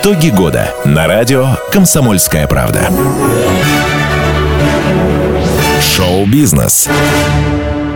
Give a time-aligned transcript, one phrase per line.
[0.00, 2.88] Итоги года на радио «Комсомольская правда».
[5.80, 6.88] Шоу-бизнес.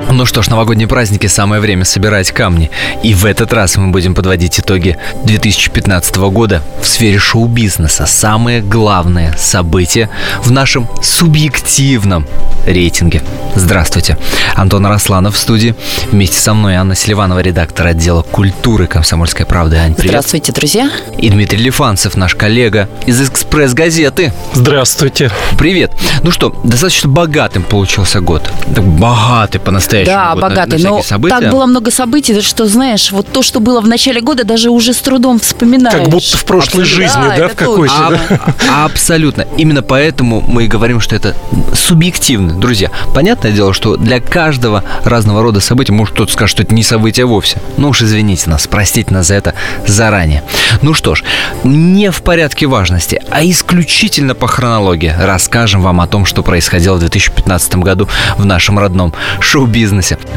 [0.09, 2.71] Ну что ж, новогодние праздники, самое время собирать камни.
[3.03, 8.07] И в этот раз мы будем подводить итоги 2015 года в сфере шоу-бизнеса.
[8.07, 10.09] Самые главные события
[10.43, 12.27] в нашем субъективном
[12.67, 13.23] рейтинге.
[13.57, 14.17] Здравствуйте.
[14.55, 15.75] Антон Росланов в студии.
[16.13, 19.77] Вместе со мной Анна Селиванова, редактор отдела культуры «Комсомольской правды».
[19.77, 20.11] Ань, привет.
[20.11, 20.91] Здравствуйте, друзья.
[21.19, 24.33] И Дмитрий Лифанцев, наш коллега из «Экспресс-газеты».
[24.55, 25.31] Здравствуйте.
[25.59, 25.93] Привет.
[26.23, 28.51] Ну что, достаточно богатым получился год.
[28.75, 30.83] Так богатый по-настоящему Да, год на- богатый.
[30.83, 31.41] на Но всякие события.
[31.41, 34.93] так было много событий, что, знаешь, вот то, что было в начале года, даже уже
[34.93, 35.97] с трудом вспоминаешь.
[35.97, 36.85] Как будто в прошлой Абсолютно.
[37.05, 38.21] жизни, да, это в какой-то, точно.
[38.29, 38.55] да?
[38.71, 39.47] А- Абсолютно.
[39.57, 41.35] Именно поэтому мы и говорим, что это
[41.75, 42.55] субъективно.
[42.55, 46.83] Друзья, понятное дело, что для каждого разного рода событий, может кто-то скажет, что это не
[46.83, 47.59] событие вовсе.
[47.77, 49.55] Ну уж извините нас, простите нас за это
[49.87, 50.43] заранее.
[50.83, 51.23] Ну что ж,
[51.65, 57.01] не в порядке важности, а исключительно по хронологии расскажем вам о том, что происходило в
[57.01, 59.86] 2015 году в нашем родном шоу-бизнесе.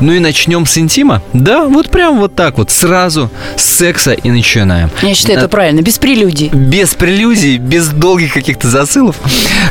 [0.01, 1.21] Ну и начнем с интима.
[1.33, 4.89] Да, вот прям вот так вот, сразу с секса и начинаем.
[5.01, 6.49] Я считаю, Э, это правильно, без прелюдий.
[6.49, 9.15] без прелюдий, без долгих каких-то засылов.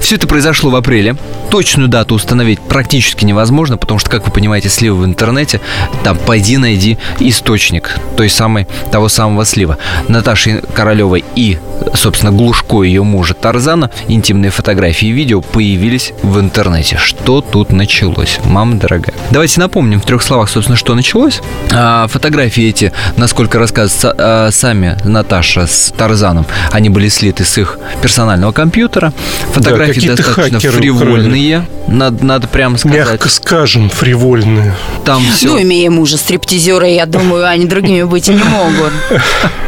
[0.01, 1.17] Все это произошло в апреле.
[1.51, 5.61] Точную дату установить практически невозможно, потому что, как вы понимаете, сливы в интернете,
[6.05, 9.79] там пойди найди источник той самой, того самого слива.
[10.09, 11.59] Наташи Королевой и,
[11.95, 16.97] собственно, Глушко ее мужа Тарзана интимные фотографии и видео появились в интернете.
[16.99, 19.15] Что тут началось, мама дорогая?
[19.31, 21.41] Давайте напомним в трех словах, собственно, что началось.
[21.73, 27.79] А, фотографии эти, насколько рассказывают а, сами Наташа с Тарзаном, они были слиты с их
[28.03, 29.13] персонального компьютера.
[29.53, 32.99] Фотографии какие-то достаточно фривольные, надо, надо прямо сказать.
[32.99, 34.75] Мягко скажем, фривольные.
[35.05, 35.49] Там все.
[35.49, 38.93] Ну, имея мужа стриптизера, я думаю, они другими быть не могут.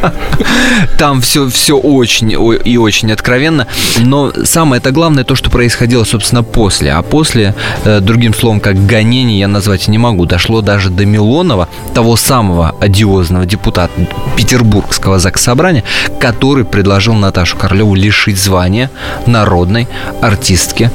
[0.97, 3.67] Там все, все очень о- и очень откровенно.
[3.99, 6.91] Но самое это главное то, что происходило, собственно, после.
[6.93, 7.55] А после,
[7.85, 10.25] э, другим словом, как гонение, я назвать не могу.
[10.25, 13.91] Дошло даже до Милонова, того самого одиозного депутата
[14.35, 15.83] Петербургского заксобрания,
[16.19, 18.89] который предложил Наташу Королеву лишить звания
[19.27, 19.87] народной
[20.21, 20.89] артистки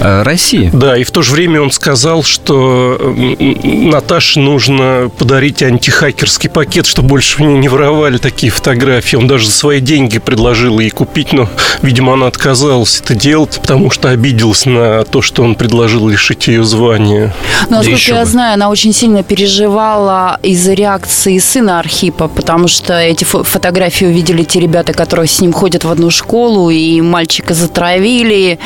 [0.00, 0.70] России.
[0.72, 2.98] Да, и в то же время он сказал, что
[3.62, 9.16] Наташе нужно подарить антихакерский пакет, чтобы больше у нее не воровали такие фотографии.
[9.16, 11.48] Он даже за свои деньги предложил ей купить, но,
[11.82, 16.64] видимо, она отказалась это делать, потому что обиделась на то, что он предложил лишить ее
[16.64, 17.34] звания.
[17.68, 18.30] Но, насколько еще я бы.
[18.30, 24.42] знаю, она очень сильно переживала из-за реакции сына Архипа, потому что эти фо- фотографии увидели
[24.44, 28.58] те ребята, которые с ним ходят в одну школу, и мальчика затравили.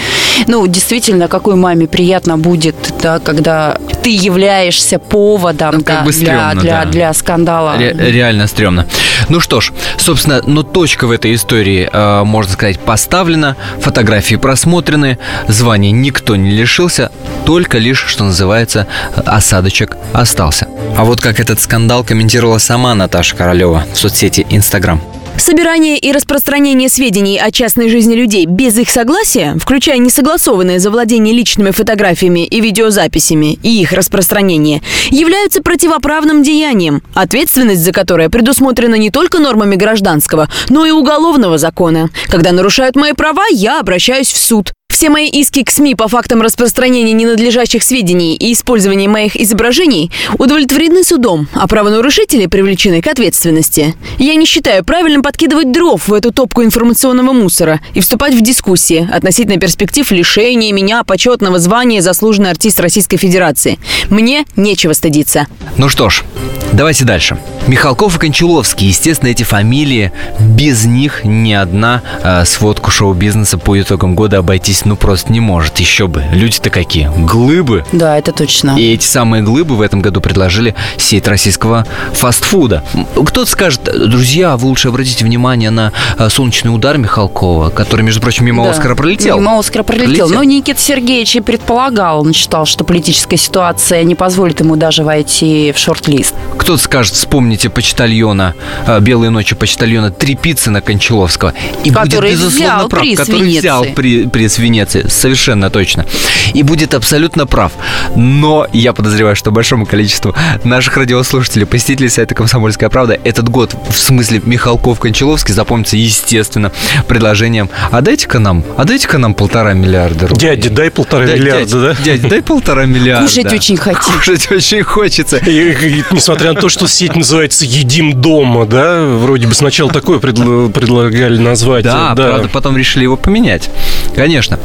[0.47, 6.21] Ну, действительно, какой маме приятно будет, да, когда ты являешься поводом Ну, да, бы для,
[6.21, 6.91] стрёмно, для, да.
[6.91, 7.77] для скандала.
[7.79, 8.87] Ре- реально стрёмно.
[9.29, 13.57] Ну что ж, собственно, но точка в этой истории, э, можно сказать, поставлена.
[13.81, 17.11] Фотографии просмотрены, звания никто не лишился,
[17.45, 18.87] только лишь, что называется,
[19.25, 20.69] осадочек остался.
[20.97, 25.01] А вот как этот скандал комментировала сама Наташа Королева в соцсети Инстаграм.
[25.39, 31.71] Собирание и распространение сведений о частной жизни людей без их согласия, включая несогласованное завладение личными
[31.71, 39.39] фотографиями и видеозаписями и их распространение, являются противоправным деянием, ответственность за которое предусмотрена не только
[39.39, 42.11] нормами гражданского, но и уголовного закона.
[42.29, 44.73] Когда нарушают мои права, я обращаюсь в суд.
[44.97, 51.05] Все мои иски к СМИ по фактам распространения ненадлежащих сведений и использования моих изображений удовлетворены
[51.05, 53.95] судом, а правонарушители привлечены к ответственности.
[54.17, 59.07] Я не считаю правильным подкидывать дров в эту топку информационного мусора и вступать в дискуссии
[59.13, 63.79] относительно перспектив лишения меня почетного звания заслуженный артист Российской Федерации.
[64.09, 65.47] Мне нечего стыдиться.
[65.77, 66.25] Ну что ж,
[66.73, 67.37] давайте дальше.
[67.67, 74.15] Михалков и Кончаловский, естественно, эти фамилии, без них ни одна э, сводку шоу-бизнеса по итогам
[74.15, 75.79] года обойтись ну просто не может.
[75.79, 77.85] Еще бы, люди-то какие, глыбы.
[77.93, 78.77] Да, это точно.
[78.79, 82.85] И эти самые глыбы в этом году предложили сеть российского фастфуда.
[83.15, 88.47] Кто-то скажет, друзья, вы лучше обратите внимание на э, солнечный удар Михалкова, который, между прочим,
[88.47, 88.71] мимо Да.
[88.71, 89.39] Оскара пролетел.
[89.39, 90.07] Мимо Оскара пролетел.
[90.07, 90.29] Пролетел.
[90.31, 95.73] Но Никита Сергеевич и предполагал, он считал, что политическая ситуация не позволит ему даже войти
[95.73, 96.35] в шорт-лист.
[96.59, 98.55] Кто-то скажет, вспомните почтальона,
[98.87, 101.55] э, «Белые ночи» почтальона Трепицына Кончаловского.
[101.85, 103.59] И Который будет, безусловно, взял прав, приз который Венеции.
[103.59, 104.76] взял при, приз Венеции.
[104.77, 106.05] Венеции, совершенно точно.
[106.53, 107.73] И будет абсолютно прав.
[108.15, 110.35] Но я подозреваю, что большому количеству
[110.65, 116.73] наших радиослушателей, посетителей сайта «Комсомольская правда», этот год, в смысле Михалков-Кончаловский, запомнится, естественно,
[117.09, 120.57] предложением «А дайте-ка нам, а дайте-ка нам полтора миллиарда рублей».
[120.57, 122.05] Дядя, дай полтора Да, миллиарда, дядь, да?
[122.05, 123.27] Дядь, дай полтора миллиарда.
[123.27, 124.13] Кушать очень хотим.
[124.13, 125.39] Кушать очень хочется.
[125.39, 130.19] И, и несмотря на то, что сеть называется «Едим дома», да, вроде бы сначала такое
[130.19, 131.85] предла- предлагали назвать.
[131.85, 133.71] Да, правда, потом решили его поменять.
[134.15, 134.59] Конечно.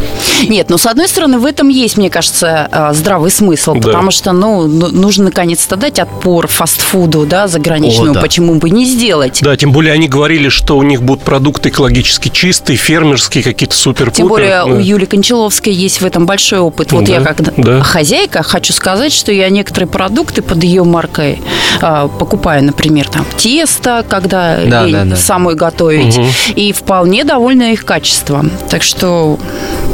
[0.47, 3.81] Нет, ну, с одной стороны, в этом есть, мне кажется, э, здравый смысл, Да.
[3.81, 8.21] потому что, ну, ну, нужно наконец-то дать отпор фастфуду, да, заграничному, О, да.
[8.21, 9.39] почему бы не сделать.
[9.41, 14.09] Да, тем более они говорили, что у них будут продукты экологически чистые, фермерские, какие-то супер
[14.11, 14.65] Тем более да.
[14.65, 16.91] у Юли Кончаловской есть в этом большой опыт.
[16.91, 17.81] Вот Да, я как да.
[17.81, 21.41] хозяйка хочу сказать, что я некоторые продукты под ее маркой
[21.81, 25.15] а, покупаю, например, там тесто, когда Да, лень да, да.
[25.15, 26.27] самой готовить, Мгм.
[26.55, 28.51] и вполне довольна их качеством.
[28.69, 29.37] Так что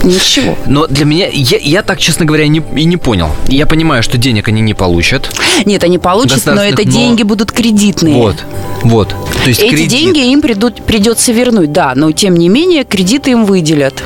[0.03, 0.57] ничего.
[0.65, 3.29] Но для меня, я, я так, честно говоря, не, и не понял.
[3.47, 5.29] Я понимаю, что денег они не получат.
[5.65, 8.15] Нет, они получат, но это но- деньги будут кредитные.
[8.15, 8.35] Вот,
[8.83, 9.09] вот.
[9.43, 9.89] То есть Эти кредит.
[9.89, 14.03] деньги им придут, придется вернуть, да, но тем не менее кредиты им выделят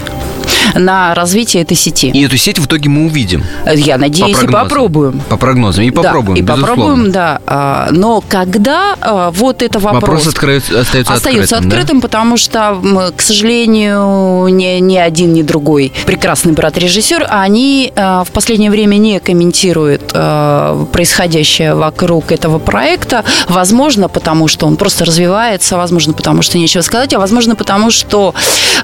[0.75, 2.09] на развитие этой сети.
[2.11, 3.43] И эту сеть в итоге мы увидим.
[3.73, 4.69] Я надеюсь, и прогнозам.
[4.69, 5.21] попробуем.
[5.29, 5.83] По прогнозам.
[5.83, 6.75] И попробуем, да, и безусловно.
[6.75, 7.41] попробуем, да.
[7.45, 11.99] А, Но когда а, вот это вопрос, Вопрос откроется, остается, остается открытым.
[11.99, 12.07] да?
[12.07, 12.79] потому что,
[13.15, 19.19] к сожалению, ни, ни один, ни другой прекрасный брат-режиссер, они а, в последнее время не
[19.19, 23.23] комментируют а, происходящее вокруг этого проекта.
[23.47, 28.33] Возможно, потому что он просто развивается, возможно, потому что нечего сказать, а возможно, потому что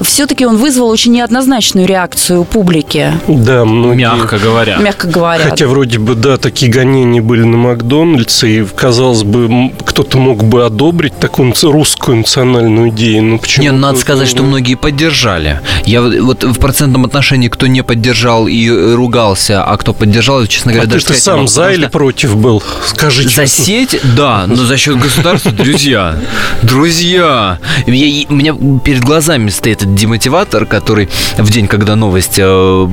[0.02, 1.12] все-таки он вызвал очень
[1.76, 3.98] неоднозначную реакцию публики, Да, многие...
[4.16, 4.78] Мягко говоря.
[4.78, 5.44] мягко говоря.
[5.50, 10.66] Хотя вроде бы, да, такие гонения были на Макдональдсе, и, казалось бы, кто-то мог бы
[10.66, 13.64] одобрить такую русскую национальную идею, но почему?
[13.64, 15.60] Не, надо сказать, что многие поддержали.
[15.86, 20.72] Я вот- в процентном отношении, кто не поддержал и э, ругался, а кто поддержал, честно
[20.72, 22.64] А говоря, ты, даже ты сказать сам могу, за или что против был?
[22.86, 23.48] Скажи За честно.
[23.66, 26.18] сеть, да, но за счет государства, друзья,
[26.68, 27.58] друзья.
[27.88, 28.54] Я- у меня
[28.84, 32.88] перед глазами стоит этот демотиватор, который в день, когда новость э,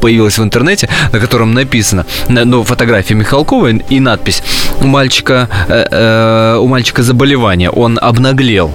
[0.00, 4.42] появилась в интернете, на котором написано, на- ну, фотография Михалкова и надпись
[4.80, 8.70] «У мальчика, э, э, у мальчика заболевание, он обнаглел».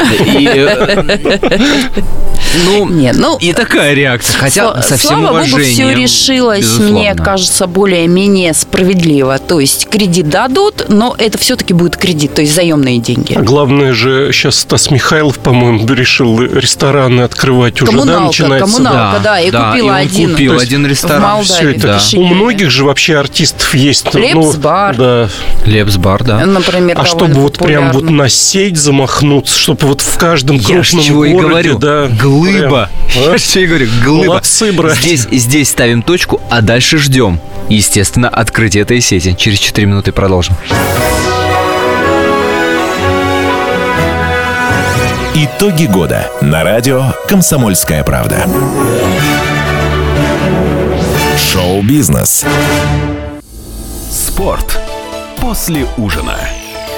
[0.00, 0.68] И,
[2.64, 6.98] ну, Нет, ну, и такая реакция, хотя со всем Слава богу, все решилось, безусловно.
[6.98, 9.38] мне кажется, более-менее справедливо.
[9.38, 13.34] То есть кредит дадут, но это все-таки будет кредит, то есть заемные деньги.
[13.34, 18.66] А главное же, сейчас Стас Михайлов, по-моему, решил рестораны открывать уже, да, Коммуналка, начинается.
[18.76, 20.30] коммуналка, да, и да, купила он один.
[20.32, 21.22] купил То есть один в ресторан.
[21.22, 21.44] Молдавии.
[21.52, 21.86] Все это.
[21.86, 21.98] Да.
[21.98, 22.16] Пиши.
[22.18, 24.12] У многих же вообще артистов есть.
[24.12, 24.96] ну, Лепс-бар.
[24.96, 25.28] Да.
[25.66, 26.44] Лепс-бар, да.
[26.46, 31.24] Например, А чтобы вот прям вот на сеть замахнуться, чтобы вот в каждом Я крупном
[31.24, 31.78] и городе, говорю.
[31.78, 32.06] да.
[32.06, 32.88] Глыба.
[33.12, 33.30] прям, а?
[33.32, 34.26] Я ж чего и говорю, глыба.
[34.26, 35.00] Молодцы, братья.
[35.02, 37.40] Здесь, здесь ставим точку, а дальше ждем.
[37.68, 39.34] Естественно, открытие этой сети.
[39.36, 40.54] Через 4 минуты продолжим.
[45.34, 48.46] Итоги года на радио «Комсомольская правда».
[51.36, 52.44] Шоу-бизнес.
[54.08, 54.80] Спорт
[55.40, 56.36] после ужина.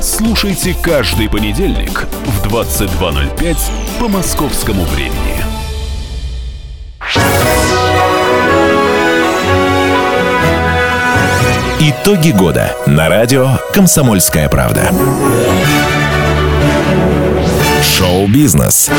[0.00, 3.56] слушайте каждый понедельник в 22.05
[3.98, 5.44] по московскому времени.
[11.80, 14.92] Итоги года на радио «Комсомольская правда».
[17.82, 18.90] Шоу-бизнес.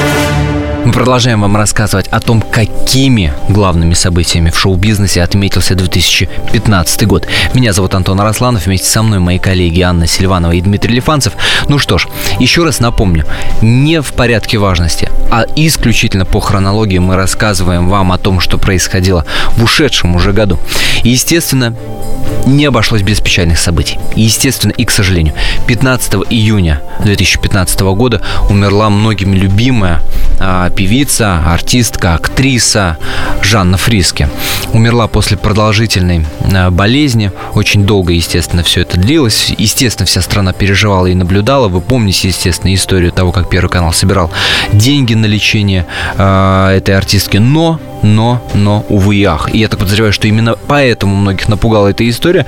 [0.84, 7.28] Мы продолжаем вам рассказывать о том, какими главными событиями в шоу-бизнесе отметился 2015 год.
[7.54, 11.34] Меня зовут Антон Арасланов, вместе со мной мои коллеги Анна Сильванова и Дмитрий Лифанцев.
[11.70, 12.08] Ну что ж,
[12.40, 13.26] еще раз напомню,
[13.62, 19.24] не в порядке важности, а исключительно по хронологии мы рассказываем вам о том, что происходило
[19.56, 20.58] в ушедшем уже году.
[21.04, 21.76] И, естественно,
[22.48, 24.00] не обошлось без печальных событий.
[24.16, 25.36] И, естественно, и, к сожалению,
[25.68, 30.02] 15 июня 2015 года умерла многими любимая
[30.40, 32.98] а, певица, артистка, актриса
[33.42, 34.30] Жанна Фриски.
[34.74, 37.32] Умерла после продолжительной э, болезни.
[37.54, 39.54] Очень долго, естественно, все это длилось.
[39.58, 41.68] Естественно, вся страна переживала и наблюдала.
[41.68, 44.32] Вы помните, естественно, историю того, как Первый канал собирал
[44.74, 45.86] деньги на лечение
[46.18, 47.38] э, этой артистки.
[47.38, 49.54] Но но, но, увы и ах.
[49.54, 52.46] И я так подозреваю, что именно поэтому многих напугала эта история,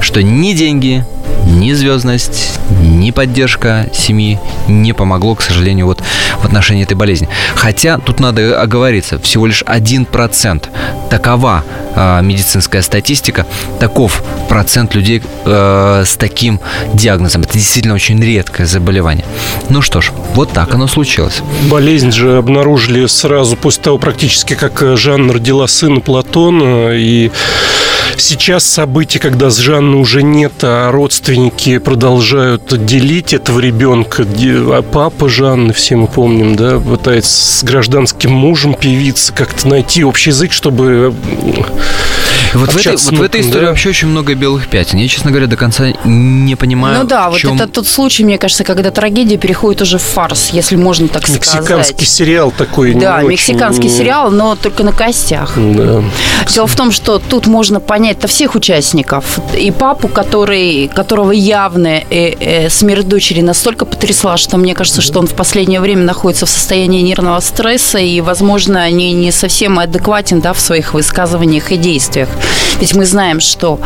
[0.00, 1.04] что ни деньги,
[1.46, 4.38] ни звездность, ни поддержка семьи
[4.68, 6.02] не помогло, к сожалению, вот
[6.40, 7.28] в отношении этой болезни.
[7.54, 10.68] Хотя тут надо оговориться, всего лишь 1%
[11.10, 11.64] такова
[11.94, 13.46] э, медицинская статистика,
[13.78, 16.60] таков процент людей э, с таким
[16.94, 17.42] диагнозом.
[17.42, 19.24] Это действительно очень редкое заболевание.
[19.68, 21.42] Ну что ж, вот так оно случилось.
[21.68, 27.30] Болезнь же обнаружили сразу после того, практически как Жанна родила сына Платона, и
[28.16, 34.24] Сейчас события, когда с Жанны уже нет, а родственники продолжают делить этого ребенка.
[34.24, 40.30] А папа Жанны, все мы помним, да, пытается с гражданским мужем певицы как-то найти общий
[40.30, 41.14] язык, чтобы
[42.54, 43.68] вот в, этой, вот в этой истории да?
[43.68, 44.98] вообще очень много белых пятен.
[44.98, 46.98] Я, честно говоря, до конца не понимаю.
[46.98, 47.52] Ну да, чем...
[47.52, 51.22] вот это тот случай, мне кажется, когда трагедия переходит уже в фарс, если можно так
[51.28, 51.78] мексиканский сказать.
[51.78, 52.94] Мексиканский сериал такой.
[52.94, 53.98] Да, мексиканский очень...
[53.98, 55.52] сериал, но только на костях.
[55.56, 56.02] Да.
[56.48, 59.38] Дело в том, что тут можно понять-то всех участников.
[59.56, 65.20] И папу, который, которого явно э, э, смерть дочери настолько потрясла, что мне кажется, что
[65.20, 70.40] он в последнее время находится в состоянии нервного стресса и, возможно, не, не совсем адекватен
[70.40, 72.28] да, в своих высказываниях и действиях.
[72.80, 73.78] Ведь мы знаем, что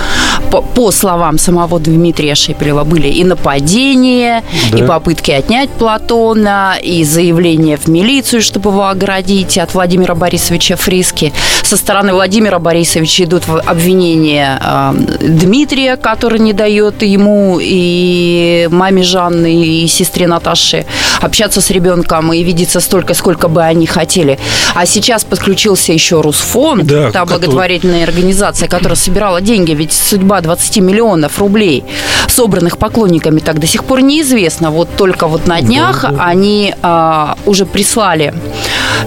[0.55, 4.79] по, по словам самого Дмитрия Шепелева были и нападения, да.
[4.79, 11.33] и попытки отнять Платона, и заявления в милицию, чтобы его оградить от Владимира Борисовича Фриски.
[11.63, 19.67] Со стороны Владимира Борисовича идут обвинения э, Дмитрия, который не дает ему и маме Жанны,
[19.67, 20.87] и сестре Наташи
[21.21, 24.39] общаться с ребенком и видеться столько, сколько бы они хотели.
[24.75, 30.41] А сейчас подключился еще Русфонд, да, та благотворительная организация, организация, которая собирала деньги, ведь судьба
[30.45, 31.85] 20 миллионов рублей,
[32.29, 34.71] собранных поклонниками, так до сих пор неизвестна.
[34.71, 36.25] Вот только вот на днях да, да.
[36.25, 38.35] они а, уже прислали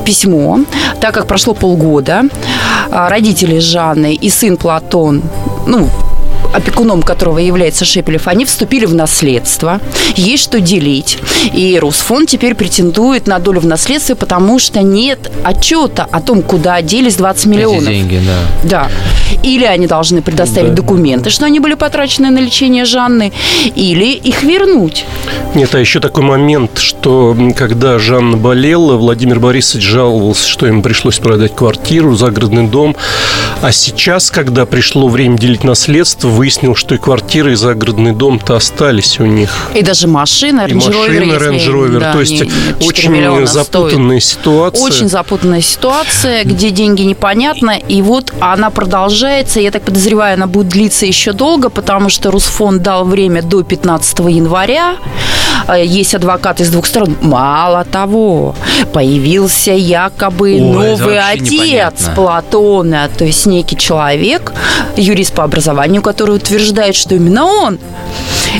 [0.05, 0.59] письмо,
[0.99, 2.23] так как прошло полгода,
[2.91, 5.21] а, родители Жанны и сын Платон,
[5.67, 5.89] ну,
[6.57, 9.79] опекуном которого является Шепелев, они вступили в наследство,
[10.15, 11.19] есть что делить.
[11.53, 16.81] И Русфонд теперь претендует на долю в наследстве, потому что нет отчета о том, куда
[16.81, 17.83] делись 20 миллионов.
[17.83, 18.21] Эти деньги,
[18.63, 18.87] да.
[18.87, 18.91] Да.
[19.43, 20.77] Или они должны предоставить да.
[20.81, 23.31] документы, что они были потрачены на лечение Жанны,
[23.75, 25.05] или их вернуть.
[25.53, 31.19] Нет, а еще такой момент, что когда Жанна болела, Владимир Борисович жаловался, что ему пришлось
[31.19, 32.95] продать квартиру, загородный дом.
[33.61, 39.19] А сейчас, когда пришло время делить наследство, выяснил, что и квартиры, и загородный дом-то остались
[39.19, 39.49] у них.
[39.75, 41.15] И даже машина, Range Rover.
[41.17, 41.99] И машина, Range Rover.
[41.99, 42.39] Да, То есть не,
[42.79, 44.39] не очень запутанная стоит.
[44.39, 44.85] ситуация.
[44.85, 47.71] Очень запутанная ситуация, где деньги непонятно.
[47.71, 49.59] И вот она продолжается.
[49.59, 54.19] Я так подозреваю, она будет длиться еще долго, потому что Русфонд дал время до 15
[54.19, 54.95] января.
[55.67, 57.17] Э, есть адвокат из двух сторон.
[57.21, 58.55] Мало того,
[58.93, 62.13] появился якобы Ой, новый отец непонятно.
[62.15, 64.53] Платона, то есть некий человек,
[64.95, 67.79] юрист по образованию, который утверждает, что именно он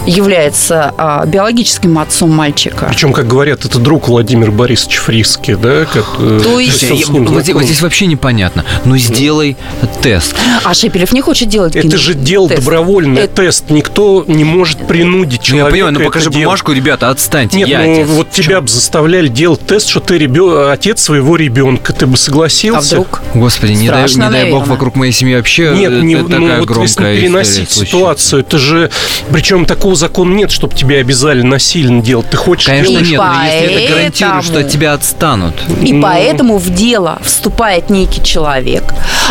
[0.06, 2.88] является а, биологическим отцом мальчика.
[2.89, 5.86] Причем, как говорят, это друг Владимир Борисович Фриски, да?
[5.86, 6.84] Как, э, То есть...
[6.84, 8.65] Я, вот, вот здесь вообще непонятно.
[8.86, 9.58] Ну, сделай
[10.01, 10.36] тест.
[10.63, 12.62] А Шепелев не хочет делать Это же дело тест.
[12.62, 13.44] добровольный это...
[13.44, 13.70] тест.
[13.70, 17.58] Никто не может принудить человека ну, Я понимаю, ну покажи бумажку, ребята, отстаньте.
[17.58, 18.08] Нет, я ну отец.
[18.08, 20.70] вот тебя бы заставляли делать тест, что ты ребё...
[20.72, 21.94] отец своего ребенка.
[21.94, 22.79] Ты бы согласился?
[22.79, 23.22] А вдруг?
[23.34, 26.77] Господи, не дай, не дай бог вокруг моей семьи вообще Нет, не, такая ну, вот
[26.82, 28.89] если переносить ситуацию, это же...
[29.32, 32.29] Причем такого закона нет, чтобы тебя обязали насильно делать.
[32.31, 33.10] Ты хочешь Конечно делать?
[33.10, 35.53] нет, но если это гарантирует, что от тебя отстанут.
[35.84, 36.01] И ну...
[36.01, 38.84] поэтому в дело вступает некий человек.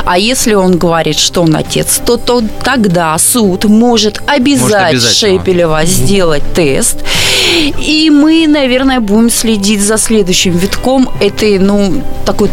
[0.05, 5.85] А если он говорит, что он отец, то, то тогда суд может обязать, может Шепелева
[5.85, 6.99] сделать тест.
[7.81, 12.49] И мы, наверное, будем следить за следующим витком этой, ну, такой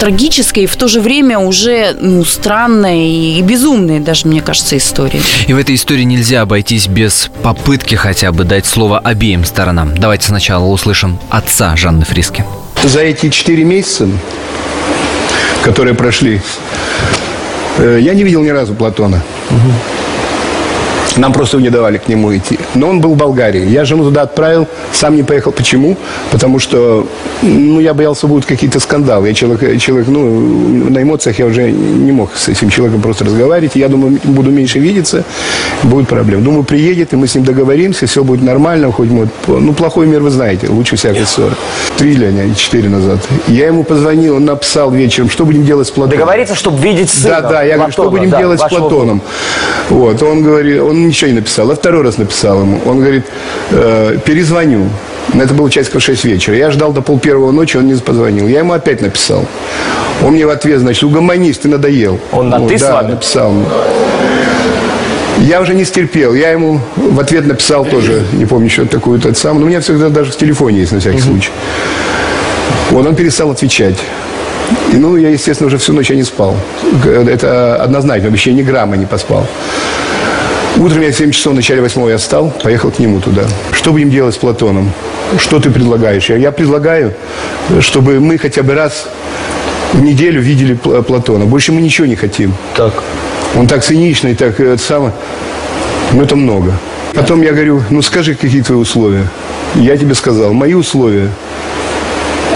[0.00, 5.20] трагической и в то же время уже ну, странной и безумной даже, мне кажется, истории.
[5.46, 9.96] И в этой истории нельзя обойтись без попытки хотя бы дать слово обеим сторонам.
[9.96, 12.44] Давайте сначала услышим отца Жанны Фриски.
[12.82, 14.08] За эти четыре месяца,
[15.62, 16.40] которые прошли,
[17.78, 19.22] э, я не видел ни разу Платона.
[21.16, 22.58] Нам просто не давали к нему идти.
[22.74, 23.68] Но он был в Болгарии.
[23.68, 25.52] Я жену туда отправил, сам не поехал.
[25.52, 25.96] Почему?
[26.30, 27.06] Потому что,
[27.42, 29.28] ну, я боялся, будут какие-то скандалы.
[29.28, 33.76] Я человек, человек, ну, на эмоциях я уже не мог с этим человеком просто разговаривать.
[33.76, 35.24] Я думаю, буду меньше видеться,
[35.82, 36.44] будет проблем.
[36.44, 40.20] Думаю, приедет, и мы с ним договоримся, все будет нормально, хоть мы, ну, плохой мир
[40.20, 41.54] вы знаете, лучше всякой ссоры.
[41.96, 43.18] Три или а четыре назад.
[43.48, 46.18] Я ему позвонил, он написал вечером, что будем делать с Платоном.
[46.18, 47.40] Договориться, чтобы видеть сына.
[47.40, 49.22] Да, да, я говорю, что будем да, делать с Платоном.
[49.88, 51.70] Вот, он говорит, он ничего не написал.
[51.70, 52.80] А второй раз написал ему.
[52.86, 53.24] Он говорит,
[53.70, 54.88] э, перезвоню.
[55.34, 56.56] Это было часиков 6 вечера.
[56.56, 58.48] Я ждал до пол первого ночи, он не позвонил.
[58.48, 59.44] Я ему опять написал.
[60.24, 62.18] Он мне в ответ, значит, угомонись, ты надоел.
[62.32, 63.10] Он на Вот, «ты» с да, вами?
[63.12, 63.52] написал.
[65.38, 66.34] Я уже не стерпел.
[66.34, 69.58] Я ему в ответ написал тоже, не помню, что такую тот сам.
[69.58, 71.50] Но у меня всегда даже в телефоне есть на всякий случай.
[72.90, 73.96] Вот он перестал отвечать.
[74.92, 76.56] И, ну, я, естественно, уже всю ночь я не спал.
[77.04, 79.46] Это однозначно, вообще ни грамма не поспал.
[80.80, 83.42] Утром я в 7 часов, в начале 8 я встал, поехал к нему туда.
[83.70, 84.90] Что будем делать с Платоном?
[85.38, 86.30] Что ты предлагаешь?
[86.30, 87.12] Я, я предлагаю,
[87.80, 89.06] чтобы мы хотя бы раз
[89.92, 91.44] в неделю видели Пла- Платона.
[91.44, 92.54] Больше мы ничего не хотим.
[92.76, 92.94] Так.
[93.56, 95.12] Он так циничный, так э, это самое.
[96.12, 96.72] Ну, это много.
[97.12, 99.26] Потом я говорю, ну скажи, какие твои условия.
[99.74, 101.28] Я тебе сказал, мои условия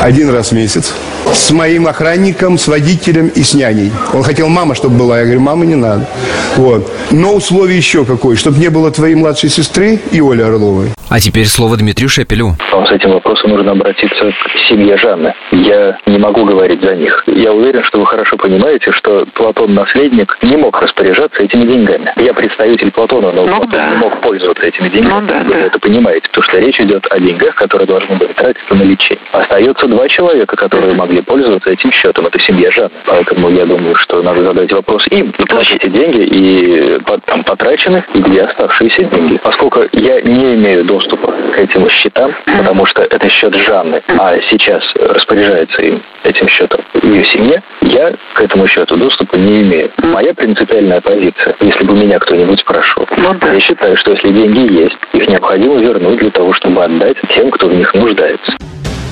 [0.01, 0.95] один раз в месяц
[1.33, 3.93] с моим охранником, с водителем и с няней.
[4.13, 5.19] Он хотел мама, чтобы была.
[5.19, 6.07] Я говорю, мамы не надо.
[6.57, 6.91] Вот.
[7.11, 10.93] Но условие еще какое, чтобы не было твоей младшей сестры и Оли Орловой.
[11.15, 12.55] А теперь слово Дмитрию Шепелеву.
[12.73, 15.33] Вам с этим вопросом нужно обратиться к семье Жанны.
[15.53, 17.23] Я не могу говорить за них.
[17.29, 22.13] Я уверен, что вы хорошо понимаете, что Платон наследник не мог распоряжаться этими деньгами.
[22.17, 23.91] Я представитель Платона, но Ну Платон да.
[23.91, 25.21] не мог пользоваться этими деньгами.
[25.21, 25.61] Ну да, вы да.
[25.61, 29.23] это понимаете, потому что речь идет о деньгах, которые должны были тратиться на лечение.
[29.31, 32.27] Остается два человека, которые могли пользоваться этим счетом.
[32.27, 32.91] Это семья Жанны.
[33.07, 35.33] Поэтому я думаю, что надо задать вопрос им.
[35.33, 39.39] Как эти деньги и по- там потрачены, и где оставшиеся деньги.
[39.45, 44.83] Поскольку я не имею доступа к этим счетам, потому что это счет Жанны, а сейчас
[44.97, 49.91] распоряжается им этим счетом ее семья, я к этому счету доступа не имею.
[49.99, 55.29] Моя принципиальная позиция, если бы меня кто-нибудь спрашивал, я считаю, что если деньги есть, их
[55.29, 58.53] необходимо вернуть для того, чтобы отдать тем, кто в них нуждается.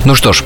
[0.05, 0.43] Ну что ж,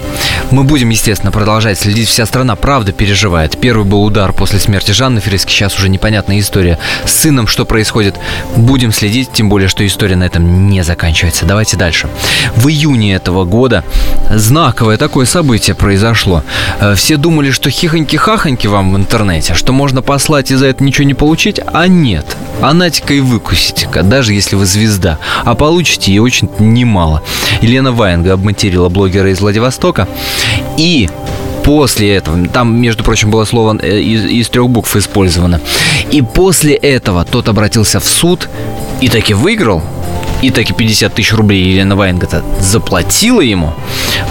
[0.50, 2.08] мы будем, естественно, продолжать следить.
[2.08, 3.58] Вся страна правда переживает.
[3.58, 5.50] Первый был удар после смерти Жанны Фриски.
[5.50, 8.16] Сейчас уже непонятная история с сыном, что происходит.
[8.54, 11.46] Будем следить, тем более, что история на этом не заканчивается.
[11.46, 12.08] Давайте дальше.
[12.54, 13.82] В июне этого года
[14.30, 16.42] знаковое такое событие произошло.
[16.78, 21.06] Э, Все думали, что хихоньки-хахоньки вам в интернете, что можно послать и за это ничего
[21.06, 22.36] не получить, а нет.
[22.60, 25.18] А нате-ка и выкусите-ка, даже если вы звезда.
[25.44, 27.22] А получите и очень немало.
[27.62, 30.08] Елена Ваенга обматерила блогера из Владивостока.
[30.76, 31.08] И
[31.62, 35.60] после этого, там, между прочим, было слово э, из, из трех букв использовано.
[36.10, 38.48] И после этого тот обратился в суд
[39.00, 39.82] и таки выиграл.
[40.46, 42.28] И таки 50 тысяч рублей Елена Ваенга
[42.60, 43.72] заплатила ему.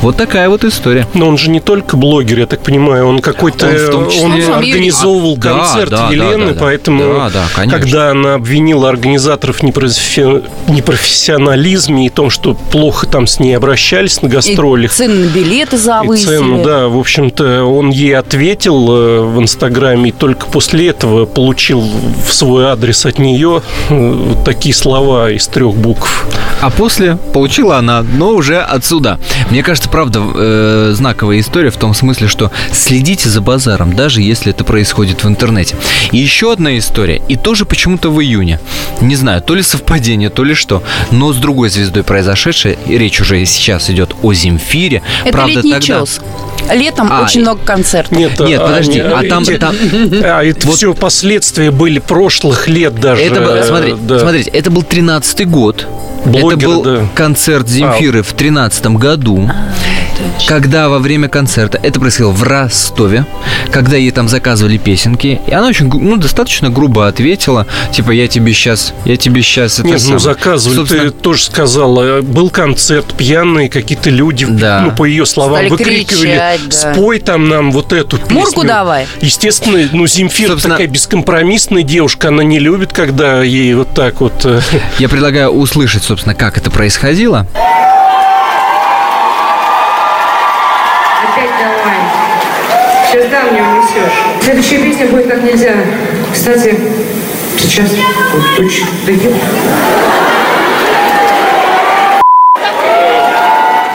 [0.01, 1.05] Вот такая вот история.
[1.13, 3.67] Но он же не только блогер, я так понимаю, он какой-то...
[3.67, 6.59] Он в том числе- он организовывал Да, концерт да, да, Елены, да, да.
[6.61, 7.77] поэтому, Да, да, конечно.
[7.79, 14.21] когда она обвинила организаторов в непрофи- непрофессионализме и том, что плохо там с ней обращались
[14.21, 16.27] на И гастролях, цены на билеты и завысили.
[16.27, 21.81] цену, да, в общем-то, он ей ответил э, в Инстаграме, и только после этого получил
[21.81, 26.04] в свой адрес от нее э, вот такие слова из трех букв.
[26.61, 29.19] А после получила она, но уже отсюда.
[29.51, 34.51] Мне кажется, правда, э, знаковая история в том смысле, что следите за базаром, даже если
[34.51, 35.75] это происходит в интернете.
[36.11, 38.59] И еще одна история, и тоже почему-то в июне.
[39.01, 43.45] Не знаю, то ли совпадение, то ли что, но с другой звездой произошедшее, речь уже
[43.45, 45.03] сейчас идет о Земфире.
[45.23, 45.85] Это правда, летний тогда...
[45.85, 46.21] чес.
[46.73, 48.17] Летом А, очень много концертов.
[48.17, 49.75] Нет, Нет, подожди, а там- эти- там-
[50.23, 53.21] а, это Вот- все последствия были прошлых лет даже.
[53.21, 54.19] Это был, э, смотри, да.
[54.19, 55.87] смотрите, это был 13-й год.
[56.25, 57.07] Блогер, это был да.
[57.13, 59.49] концерт Земфиры в 13 году.
[60.47, 63.25] Когда во время концерта, это происходило в Ростове,
[63.71, 68.53] когда ей там заказывали песенки, и она очень, ну, достаточно грубо ответила, типа, я тебе
[68.53, 70.19] сейчас, я тебе сейчас это Нет, ну самое».
[70.19, 72.21] заказывали, Собственно, ты тоже сказала.
[72.21, 74.81] Был концерт, пьяные какие-то люди, Да.
[74.81, 76.93] ну, по ее словам, Стали выкрикивали, кричать, да.
[76.93, 78.33] спой там нам вот эту песню.
[78.35, 79.07] Мурку давай.
[79.21, 84.45] Естественно, ну, Земфира Собственно- такая бескомпромиссная девушка, она не любит, когда ей вот так вот...
[84.45, 84.61] э,
[84.99, 87.47] Я предлагаю услышать, собственно, как это происходило.
[91.23, 91.95] Опять давай.
[93.15, 94.43] Сейчас да мне унесешь.
[94.43, 95.73] Следующая песня будет как нельзя.
[96.33, 96.77] Кстати,
[97.57, 97.89] сейчас
[98.33, 99.33] вот точно дойдет.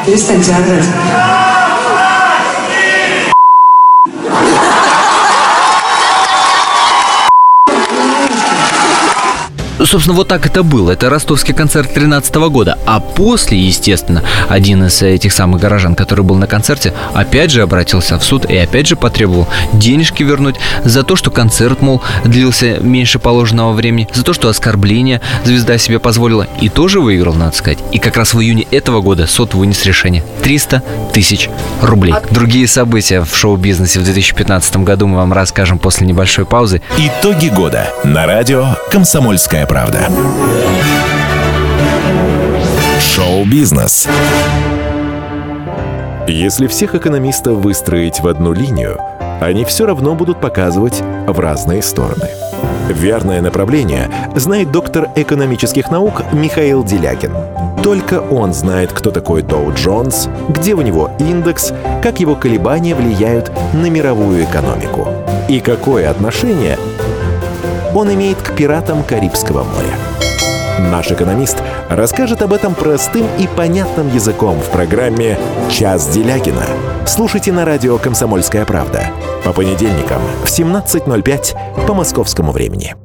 [0.06, 0.86] Перестаньте орать.
[9.90, 10.92] Собственно, вот так это было.
[10.92, 12.78] Это ростовский концерт 13 года.
[12.86, 18.18] А после, естественно, один из этих самых горожан, который был на концерте, опять же обратился
[18.18, 23.18] в суд и опять же потребовал денежки вернуть за то, что концерт, мол, длился меньше
[23.18, 26.46] положенного времени, за то, что оскорбление звезда себе позволила.
[26.60, 27.78] И тоже выиграл, надо сказать.
[27.90, 30.22] И как раз в июне этого года суд вынес решение.
[30.44, 31.50] 300 тысяч
[31.82, 32.14] рублей.
[32.30, 36.80] Другие события в шоу-бизнесе в 2015 году мы вам расскажем после небольшой паузы.
[36.96, 39.79] Итоги года на радио «Комсомольская правда».
[43.00, 44.06] Шоу-бизнес.
[46.28, 49.00] Если всех экономистов выстроить в одну линию,
[49.40, 52.28] они все равно будут показывать в разные стороны.
[52.90, 57.32] Верное направление знает доктор экономических наук Михаил Делягин.
[57.82, 63.50] Только он знает, кто такой Доу Джонс, где у него индекс, как его колебания влияют
[63.72, 65.08] на мировую экономику
[65.48, 66.76] и какое отношение
[67.94, 69.94] он имеет к пиратам Карибского моря.
[70.90, 75.38] Наш экономист расскажет об этом простым и понятным языком в программе
[75.70, 76.64] «Час Делягина».
[77.06, 79.10] Слушайте на радио «Комсомольская правда»
[79.44, 82.96] по понедельникам в 17.05 по московскому времени.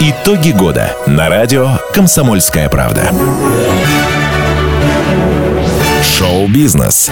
[0.00, 3.10] Итоги года на радио «Комсомольская правда».
[6.02, 7.10] Шоу-бизнес.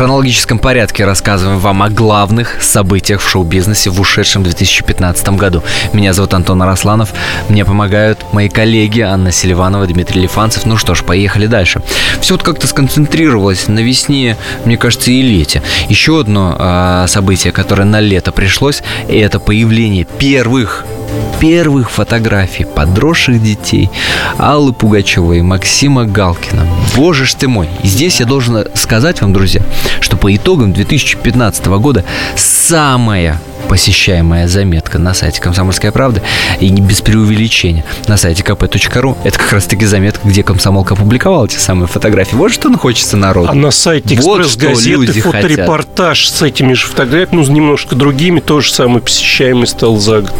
[0.00, 5.62] Хронологическом порядке рассказываем вам о главных событиях в шоу-бизнесе в ушедшем 2015 году.
[5.92, 7.12] Меня зовут Антон Арасланов.
[7.50, 10.64] Мне помогают мои коллеги Анна Селиванова, Дмитрий Лифанцев.
[10.64, 11.82] Ну что ж, поехали дальше.
[12.22, 15.62] Все вот как-то сконцентрировалось на весне, мне кажется, и лете.
[15.90, 20.86] Еще одно э, событие, которое на лето пришлось, это появление первых
[21.40, 23.90] первых фотографий подросших детей
[24.36, 26.66] Аллы Пугачевой и Максима Галкина.
[26.94, 27.66] Боже ж ты мой!
[27.82, 29.62] И здесь я должен сказать вам, друзья,
[30.00, 32.04] что по итогам 2015 года
[32.36, 36.20] самая посещаемая заметка на сайте «Комсомольская правда»
[36.58, 39.16] и не без преувеличения на сайте kp.ru.
[39.22, 42.34] Это как раз-таки заметка, где комсомолка опубликовала те самые фотографии.
[42.34, 43.48] Вот что хочется народу.
[43.48, 48.74] А на сайте Вот «Экспресс-газеты» люди фоторепортаж с этими же фотографиями, ну, немножко другими, тоже
[48.74, 50.34] самый посещаемый стал за год.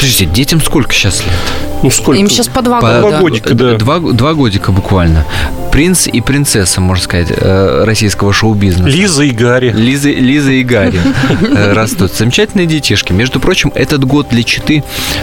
[0.00, 1.34] Подождите, детям сколько сейчас лет?
[1.82, 2.18] Ну, сколько?
[2.18, 3.18] Им сейчас по два По- года.
[3.20, 3.74] годика, да.
[3.76, 5.26] Два, два годика буквально.
[5.72, 8.88] Принц и принцесса, можно сказать, э, российского шоу-бизнеса.
[8.88, 9.72] Лиза и Гарри.
[9.72, 11.00] Лиза, Лиза и Гарри
[11.42, 12.12] э, растут.
[12.14, 13.12] Замечательные детишки.
[13.12, 14.82] Между прочим, этот год для Читы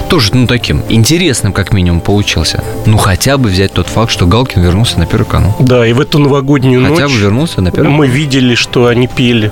[0.10, 2.64] тоже, ну, таким интересным, как минимум, получился.
[2.86, 5.56] Ну, хотя бы взять тот факт, что Галкин вернулся на Первый канал.
[5.60, 9.08] Да, и в эту новогоднюю Хотя ночь бы вернулся на Первый мы видели, что они
[9.08, 9.52] пели.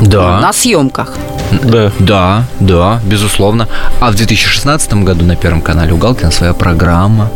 [0.00, 0.40] Да.
[0.40, 1.16] На съемках.
[1.62, 1.92] Да.
[1.98, 3.66] Да, да, безусловно.
[4.00, 7.28] А в 2016 году на Первом канале у Галкина своя программа.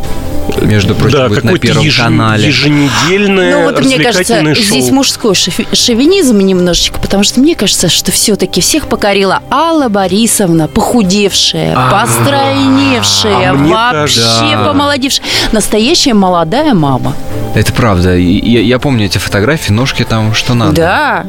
[0.61, 2.47] Между прочим, Да, будет на Первом еже- канале.
[2.47, 4.55] еженедельное Ну вот мне кажется, шоу.
[4.63, 11.75] здесь мужской шовинизм немножечко, потому что мне кажется, что все-таки всех покорила Алла Борисовна, похудевшая,
[11.91, 15.25] постройневшая, а вообще кажется- помолодевшая.
[15.51, 17.15] Настоящая молодая мама.
[17.55, 18.15] Это правда.
[18.17, 20.73] Я, я помню эти фотографии, ножки там что надо.
[20.73, 21.25] Да.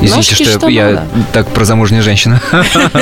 [0.00, 1.02] Извините, Ножки что, что я, надо.
[1.32, 2.38] так про замужнюю женщину.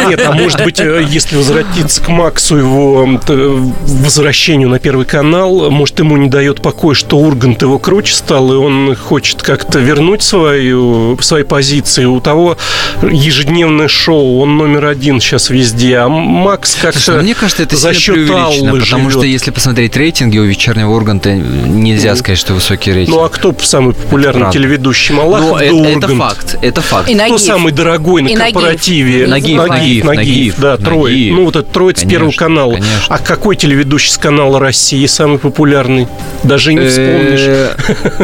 [0.08, 5.45] Нет, а может быть, э, если возвратиться к Максу, его т- возвращению на Первый канал,
[5.70, 10.22] может, ему не дает покоя, что Ургант его круче стал, и он хочет как-то вернуть
[10.22, 12.04] свою, свои позиции.
[12.04, 12.56] У того
[13.02, 17.94] ежедневное шоу, он номер один сейчас везде, а Макс как-то ну, мне кажется, это за
[17.94, 19.32] счет Аллы потому что живет.
[19.32, 23.16] если посмотреть рейтинги у вечернего Урганта, нельзя сказать, что высокий рейтинг.
[23.16, 25.14] Ну, а кто самый популярный телеведущий?
[25.14, 26.18] Малахов Ну, да это, это Ургант?
[26.18, 27.08] факт, это факт.
[27.08, 27.40] И Кто Нагиев.
[27.40, 28.54] самый дорогой на И Нагиев.
[28.54, 29.26] корпоративе?
[29.26, 31.12] Нагиев, Нагиев, Нагиев, да, трое.
[31.14, 31.36] Нагиев.
[31.36, 32.72] Ну, вот этот троиц с Первого канала.
[32.72, 32.90] конечно.
[33.08, 36.08] А какой телеведущий с канала России самый популярный?
[36.42, 37.40] Даже не вспомнишь.
[37.40, 37.76] Э,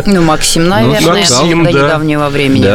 [0.06, 1.78] Ну, Максим, наверное, Максим, до да.
[1.78, 2.68] недавнего времени.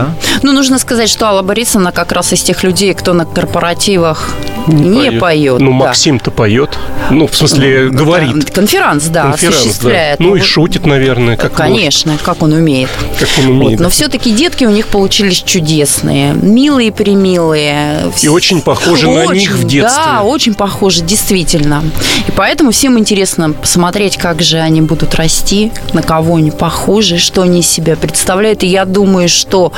[0.43, 4.29] Ну, нужно сказать, что Алла Борисовна как раз из тех людей, кто на корпоративах
[4.67, 5.59] не, поет.
[5.59, 5.71] Ну.
[5.71, 6.77] Максим-то поет.
[7.09, 8.51] Ну, в смысле, Ну, говорит.
[8.51, 10.19] Конферанс, да, осуществляет.
[10.19, 12.89] Ну, и шутит, наверное, как Конечно, как он умеет.
[13.17, 13.79] Может, как он умеет.
[13.79, 18.11] Вот, но все-таки детки у них получились чудесные, милые, примилые.
[18.21, 20.03] И очень похожи на них в детстве.
[20.03, 21.83] Да, очень похожи, действительно.
[22.27, 27.41] И поэтому всем интересно посмотреть, как же они будут расти, на кого они похожи, что
[27.41, 28.63] они из себя представляют.
[28.63, 29.71] И я думаю, что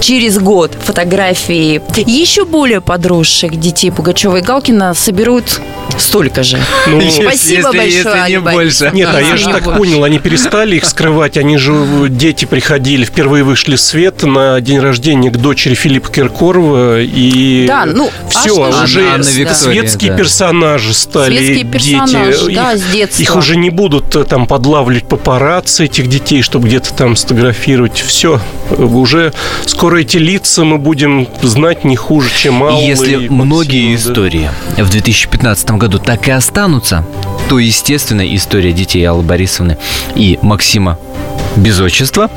[0.00, 5.60] через год фотографии еще более подросших детей Пугачева и Галкина соберут
[5.98, 6.58] столько же.
[6.86, 8.90] Ну, Спасибо если- большое, если не больше.
[8.92, 9.78] Нет, а я же не так больше.
[9.78, 11.36] понял, они перестали их скрывать.
[11.38, 16.10] Они же, э, дети приходили, впервые вышли в свет на день рождения к дочери Филиппа
[16.12, 17.00] Киркорова.
[17.00, 19.22] И Да, ну, а все, же уже Анна.
[19.24, 20.18] Виктория, светские да.
[20.18, 22.54] персонажи стали Светские персонажи, дети.
[22.54, 23.22] да, их, с детства.
[23.22, 27.98] их уже не будут э, там подлавливать папарацци этих детей, чтобы где-то там сфотографировать.
[28.06, 28.40] Все,
[28.76, 29.32] уже
[29.64, 32.80] скоро скоро эти лица мы будем знать не хуже, чем Алла.
[32.80, 34.10] Если и многие Максима, да.
[34.10, 37.06] истории в 2015 году так и останутся,
[37.48, 39.78] то, естественно, история детей Аллы Борисовны
[40.16, 40.98] и Максима
[41.54, 42.30] без отчества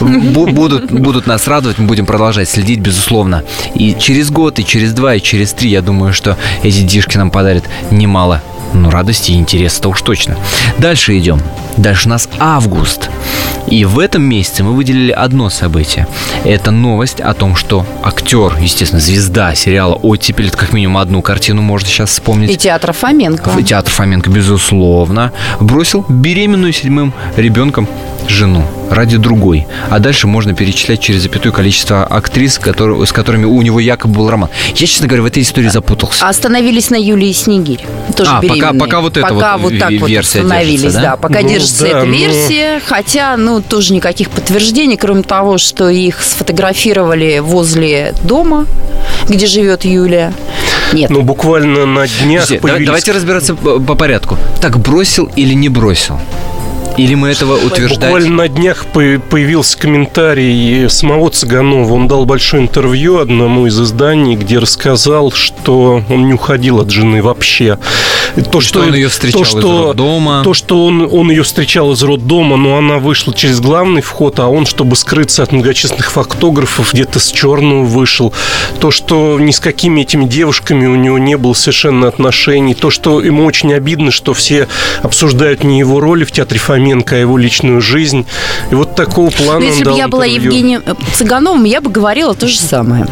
[0.00, 3.44] бу- будут, будут нас радовать, мы будем продолжать следить, безусловно.
[3.74, 7.30] И через год, и через два, и через три, я думаю, что эти дишки нам
[7.30, 8.40] подарят немало
[8.74, 10.36] ну, радости и интереса-то уж точно.
[10.78, 11.40] Дальше идем.
[11.76, 13.10] Дальше у нас август.
[13.66, 16.06] И в этом месяце мы выделили одно событие.
[16.44, 21.88] Это новость о том, что актер, естественно, звезда сериала «Оттепель», как минимум одну картину можно
[21.88, 22.50] сейчас вспомнить.
[22.50, 23.62] И театр Фоменко.
[23.62, 27.88] Театр Фоменко, безусловно, бросил беременную седьмым ребенком
[28.28, 29.66] жену ради другой.
[29.90, 34.30] А дальше можно перечислять через запятую количество актрис, которые, с которыми у него якобы был
[34.30, 34.50] роман.
[34.74, 36.28] Я, честно говоря, в этой истории запутался.
[36.28, 37.80] Остановились на Юлии Снегирь.
[38.16, 41.10] Тоже А, пока- пока вот эта пока вот вот так вот версия остановились, держится, да?
[41.12, 41.16] да?
[41.16, 45.88] Пока Ну, держится да, эта но- версия, хотя, ну, тоже никаких подтверждений, кроме того, что
[45.88, 48.66] их сфотографировали возле дома,
[49.28, 50.32] где живет Юлия.
[50.92, 51.10] Нет.
[51.10, 52.86] Ну, буквально на днях Подожди, появились...
[52.86, 54.38] давайте разбираться по порядку.
[54.60, 56.18] Так, бросил или не бросил?
[56.96, 58.00] Или мы этого утверждать?
[58.00, 61.92] Буквально на днях по- появился комментарий самого Цыганова.
[61.92, 67.22] Он дал большое интервью одному из изданий, где рассказал, что он не уходил от жены
[67.22, 67.78] вообще.
[68.50, 70.42] То, что он её встречал из роддома.
[70.44, 74.48] То, что он, он ее встречал из роддома, но она вышла через главный вход, а
[74.48, 78.32] он, чтобы скрыться от многочисленных фотографов, где-то с черного вышел.
[78.80, 82.74] То, что ни с какими этими девушками у него не было совершенно отношений.
[82.74, 84.68] То, что ему очень обидно, что все
[85.02, 88.26] обсуждают не его роли в театре Фоменко, а его личную жизнь.
[88.70, 90.50] И вот такого плана Ну, он если бы я была интервью.
[90.50, 93.06] Евгением э, Цыгановым, я бы говорила то же самое.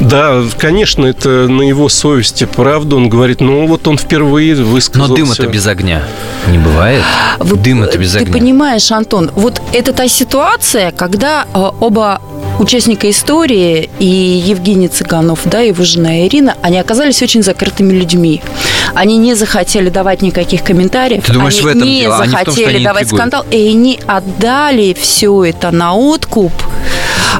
[0.00, 2.44] Да, конечно, это на его совести.
[2.44, 5.14] Правда, он говорит, ну вот он впервые Но высказался.
[5.14, 6.02] дыма-то без огня
[6.50, 7.02] не бывает.
[7.38, 8.32] Вы- Дыма-то без Ты огня.
[8.32, 12.20] понимаешь, Антон, вот это та ситуация, когда э, оба
[12.58, 14.06] участника истории и
[14.46, 18.42] Евгений Цыганов, да, и его жена Ирина, они оказались очень закрытыми людьми.
[18.94, 21.24] Они не захотели давать никаких комментариев.
[21.24, 23.02] Ты думаешь, они в этом не дело, а не в том, что захотели они давать
[23.04, 23.20] интригуют?
[23.20, 26.52] скандал, и они отдали все это на откуп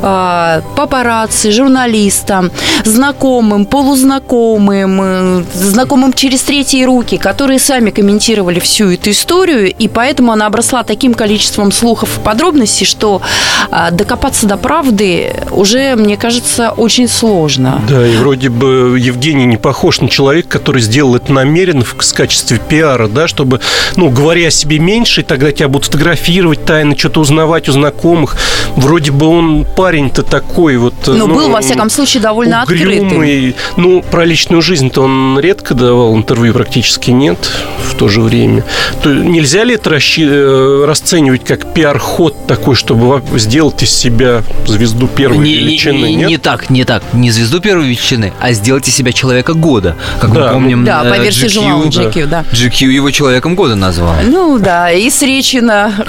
[0.02, 2.50] а, папарацци, журналистам,
[2.84, 10.32] знакомым, полузнакомым, э, знакомым через третьи руки, которые сами комментировали всю эту историю, и поэтому
[10.32, 13.22] она обросла таким количеством слухов и подробностей, что
[13.70, 17.80] а, докопаться до правды уже, мне кажется, очень сложно.
[17.88, 22.14] Да, и вроде бы Евгений не похож на человека, который сделал это намеренно в в
[22.14, 23.60] качестве пиара, да, чтобы,
[23.96, 28.36] ну, говоря о себе меньше, и тогда тебя будут фотографировать тайно, что-то узнавать у знакомых.
[28.76, 30.94] Вроде бы он парень-то такой вот...
[31.06, 33.56] Но был, во всяком случае, довольно угрюмый.
[33.76, 37.38] Ну, про личную жизнь-то он редко давал интервью, практически нет
[37.82, 38.64] в то же время.
[39.02, 45.06] То нельзя ли это расщи- э, расценивать как пиар-ход такой, чтобы сделать из себя звезду
[45.06, 45.96] первой Не, не- величины?
[46.08, 46.28] не- нет?
[46.28, 47.02] не так, не так.
[47.12, 49.96] Не звезду первой величины, а сделайте себя человека года.
[50.20, 52.44] Как Да, мы помним, Да, по э, версии GQ, журнала GQ, да.
[52.52, 54.14] GQ его человеком года назвал.
[54.24, 55.88] Ну да, и с речи на,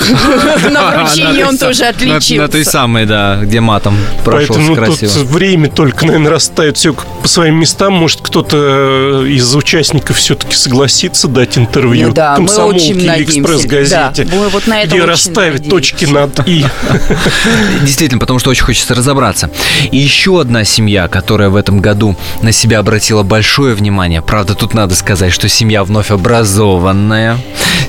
[0.96, 2.36] вручении он тоже отличился.
[2.36, 5.12] На, той самой, да, где матом прошел красиво.
[5.14, 7.94] тут время только, наверное, расставит все по своим местам.
[7.94, 14.36] Может, кто-то э, из участников все-таки согласится дать интервью Ну да, мы очень экспресс-газете, Да,
[14.36, 15.70] мы вот на это где очень расставит надеемся.
[15.70, 16.66] точки над «и».
[17.82, 19.50] Действительно, потому что очень хочется разобраться.
[19.92, 24.22] И еще одна семья, которая в этом году на себя обратила большое внимание.
[24.22, 27.38] Правда, тут надо сказать, что семья вновь образованная.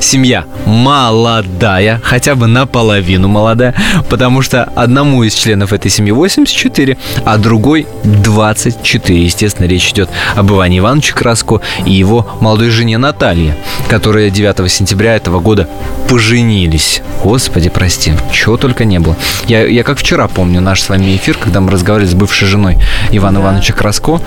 [0.00, 3.74] Семья молодая, хотя бы наполовину молодая,
[4.08, 9.24] потому что одному из членов этой семьи 84, а другой 24.
[9.24, 13.56] Естественно, речь идет об Иване Ивановиче Краско и его молодой жене Наталье,
[13.88, 15.68] которые 9 сентября этого года
[16.08, 17.02] поженились.
[17.24, 19.16] Господи, прости, чего только не было.
[19.48, 22.76] Я, я как вчера помню наш с вами эфир, когда мы разговаривали с бывшей женой
[23.10, 24.20] Ивана Ивановича Краско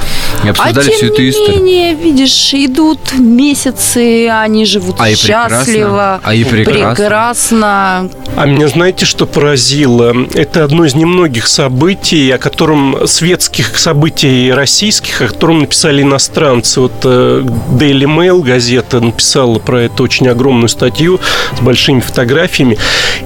[0.43, 1.63] и обсуждали а тем всю эту не историю.
[1.63, 2.78] менее, видишь, идут
[3.17, 5.57] месяцы, они живут А и прекрасно.
[5.59, 6.95] счастливо, А и прекрасно.
[6.95, 8.09] прекрасно.
[8.35, 10.13] А меня знаете, что поразило?
[10.33, 16.79] Это одно из немногих событий, о котором светских событий российских, о котором написали иностранцы.
[16.81, 21.19] Вот э, Daily Mail газета написала про это очень огромную статью
[21.57, 22.77] с большими фотографиями.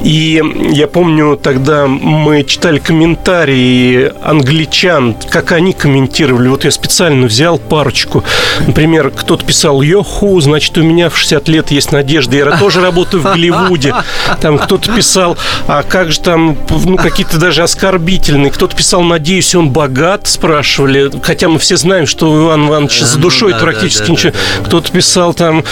[0.04, 6.48] И я помню, тогда мы читали комментарии англичан, как они комментировали.
[6.48, 8.24] Вот я специально взял парочку.
[8.66, 13.22] Например, кто-то писал «Йоху, значит, у меня в 60 лет есть надежда, я тоже работаю
[13.22, 13.94] в Голливуде».
[14.42, 18.52] Там кто-то писал, а как же там, ну, какие-то даже оскорбительные.
[18.52, 21.12] Кто-то писал, надеюсь, он богат, спрашивали.
[21.22, 24.34] Хотя мы все знаем, что у Ивана Ивановича за ну душой практически ничего.
[24.66, 25.64] Кто-то писал там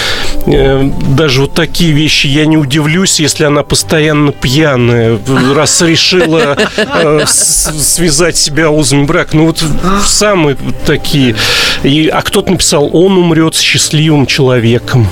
[0.46, 2.28] э, даже вот такие вещи.
[2.28, 5.20] Я не удивлюсь, если она постоянно пьяная,
[5.54, 9.34] раз решила э, связать себя узами брак.
[9.34, 9.64] Ну вот
[10.06, 11.36] самые такие.
[11.84, 15.08] И, а кто-то написал, он умрет счастливым человеком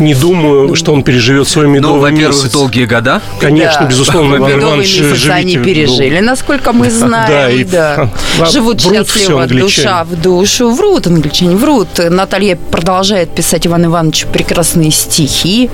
[0.00, 2.52] не думаю, что он переживет свой медовый Ну, во-первых, месяц.
[2.52, 3.20] долгие года.
[3.40, 3.86] Конечно, Да.
[3.88, 7.28] безусловно, Иван Медовый Иванович, месяц живите они пережили, насколько мы знаем.
[7.28, 8.10] Да, и да.
[8.40, 10.70] а, Живут счастливо, душа в душу.
[10.70, 11.88] Врут англичане, врут.
[12.10, 15.70] Наталья продолжает писать Ивану Ивановичу прекрасные стихи.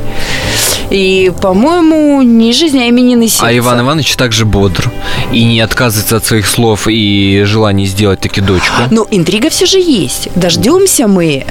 [0.91, 3.47] И, по-моему, не жизнь, а именины сердца.
[3.47, 4.91] А Иван Иванович также бодр
[5.33, 8.75] и не отказывается от своих слов и желаний сделать таки дочку.
[8.91, 10.29] Но интрига все же есть.
[10.35, 11.45] Дождемся мы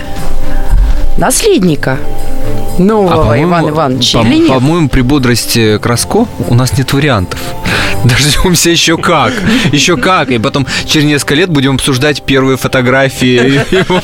[1.17, 1.97] наследника
[2.79, 4.47] нового А, Ивана Ивановича по- или нет?
[4.49, 7.39] По-моему, при бодрости Краско у нас нет вариантов.
[8.03, 9.31] Дождемся еще как.
[9.71, 10.31] Еще как.
[10.31, 14.01] И потом через несколько лет будем обсуждать первые фотографии его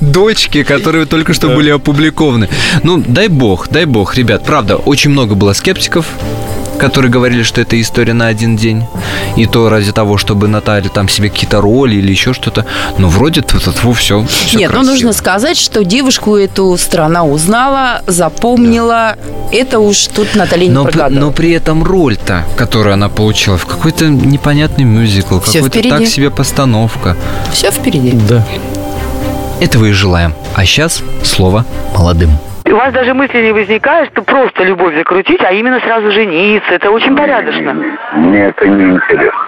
[0.00, 2.48] дочки, которые только что были опубликованы.
[2.82, 4.44] Ну, дай бог, дай бог, ребят.
[4.44, 6.06] Правда, очень много было скептиков,
[6.82, 8.84] которые говорили, что это история на один день.
[9.36, 12.66] И то ради того, чтобы Наталья там себе какие-то роли или еще что-то.
[12.98, 13.40] Но вроде
[13.94, 19.16] все, все Нет, ну нужно сказать, что девушку эту страна узнала, запомнила.
[19.52, 21.20] Это уж тут Наталья не Но, при- прогадала.
[21.20, 27.16] но при этом роль-то, которую она получила, в какой-то непонятный мюзикл, какой-то так себе постановка.
[27.52, 28.10] Все впереди.
[28.28, 28.44] Да.
[29.60, 30.34] Этого и желаем.
[30.56, 31.64] А сейчас слово
[31.96, 32.30] молодым.
[32.72, 36.72] У вас даже мысли не возникает, что просто любовь закрутить, а именно сразу жениться.
[36.72, 37.76] Это очень порядочно.
[38.14, 39.40] Мне это не интересно.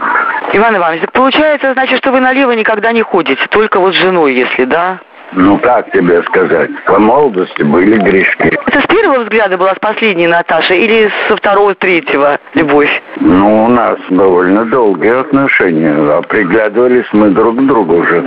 [0.53, 4.35] Иван Иванович, так получается, значит, что вы налево никогда не ходите, только вот с женой,
[4.35, 4.99] если, да?
[5.33, 6.71] Ну, как тебе сказать?
[6.85, 8.53] По молодости были грешки.
[8.67, 13.03] Это с первого взгляда была с последней Наташей или со второго, третьего любовь?
[13.17, 18.23] Ну, у нас довольно долгие отношения, а приглядывались мы друг к другу уже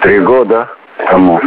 [0.00, 0.68] три года
[1.08, 1.40] тому.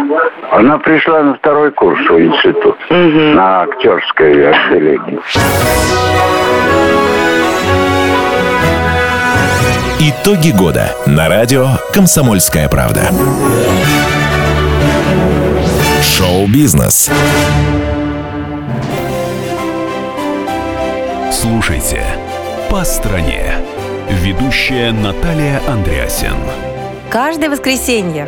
[0.51, 5.19] Она пришла на второй курс в институт, на актерское отделение.
[9.99, 13.01] Итоги года на радио «Комсомольская правда».
[16.01, 17.10] Шоу-бизнес.
[21.31, 22.03] Слушайте
[22.69, 23.53] «По стране».
[24.10, 26.36] Ведущая Наталья Андреасен.
[27.10, 28.27] Каждое воскресенье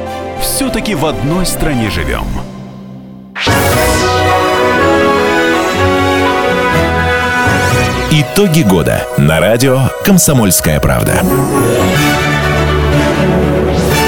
[0.41, 2.25] Все-таки в одной стране живем.
[8.11, 11.23] Итоги года на радио «Комсомольская правда».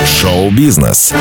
[0.05, 1.13] Шоу-бизнес.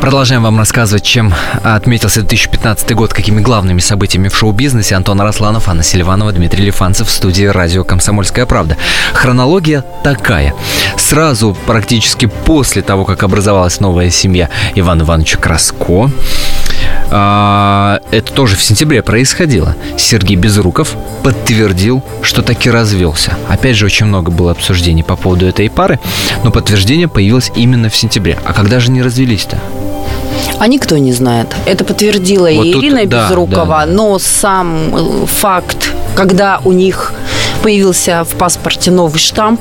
[0.00, 4.94] Продолжаем вам рассказывать, чем отметился 2015 год, какими главными событиями в шоу-бизнесе.
[4.94, 8.76] Антон Арасланов, Анна Селиванова, Дмитрий Лифанцев в студии радио «Комсомольская правда».
[9.14, 10.54] Хронология такая.
[10.96, 16.10] Сразу, практически после того, как образовалась новая семья Ивана Ивановича Краско,
[17.08, 19.76] это тоже в сентябре происходило.
[19.96, 23.36] Сергей Безруков подтвердил, что таки развелся.
[23.48, 26.00] Опять же, очень много было обсуждений по поводу этой пары,
[26.42, 28.38] но подтверждение появилось именно в сентябре.
[28.44, 29.58] А когда же не развелись-то?
[30.58, 31.54] А никто не знает.
[31.66, 33.86] Это подтвердила Вот и тут, Ирина да, Безрукова, да.
[33.86, 37.12] но сам э, факт, когда у них
[37.62, 39.60] появился в паспорте новый штамп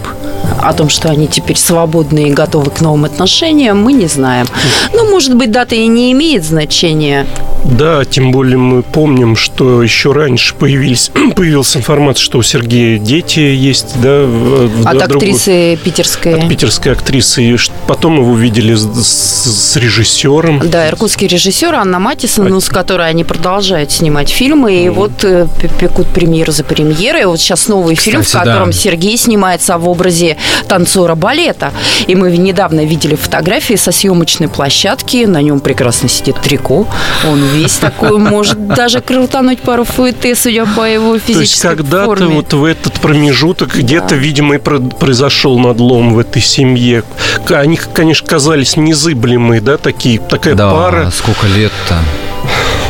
[0.68, 4.48] о том, что они теперь свободны и готовы к новым отношениям, мы не знаем.
[4.94, 7.28] Ну, может быть, дата и не имеет значения.
[7.66, 13.40] Да, тем более мы помним, что еще раньше появились, появилась информация, что у Сергея дети
[13.40, 16.36] есть, да, в- От да, другой- актрисы питерской.
[16.36, 17.44] от питерской актрисы.
[17.44, 20.62] И потом его видели с, с- режиссером.
[20.70, 25.48] Да, иркутский режиссер Анна Матисон, ну, с которой они продолжают снимать фильмы, и вот э,
[25.80, 27.24] пекут премьеру за премьерой.
[27.24, 28.52] И вот сейчас новый фильм, в Кстати, да.
[28.54, 31.72] котором Сергей снимается в образе танцора балета.
[32.08, 36.88] И мы недавно видели фотографии со съемочной площадки, на нем прекрасно сидит трико.
[37.28, 42.06] Он весь такой, может даже крутануть пару фуэте, судя по его То есть физической когда-то
[42.06, 42.28] форме.
[42.36, 47.04] вот в этот промежуток где-то, видимо, и про- произошел надлом в этой семье.
[47.50, 51.12] Они, конечно, казались незыблемые, да, такие, такая Да, пара.
[51.16, 51.96] сколько лет-то?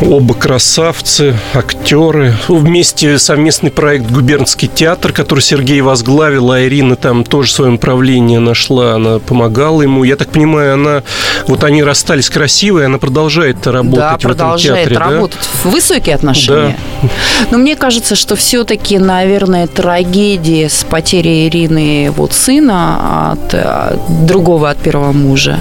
[0.01, 2.35] Оба красавцы, актеры.
[2.49, 8.95] Вместе совместный проект «Губернский театр», который Сергей возглавил, а Ирина там тоже свое направление нашла,
[8.95, 10.03] она помогала ему.
[10.03, 11.03] Я так понимаю, она,
[11.47, 15.39] вот они расстались красивые, она продолжает работать да, в этом продолжает театре, работать.
[15.63, 16.77] Высокие отношения.
[17.01, 17.09] Да.
[17.51, 24.69] Но мне кажется, что все-таки, наверное, трагедия с потерей Ирины вот сына от э, другого
[24.71, 25.59] от первого мужа,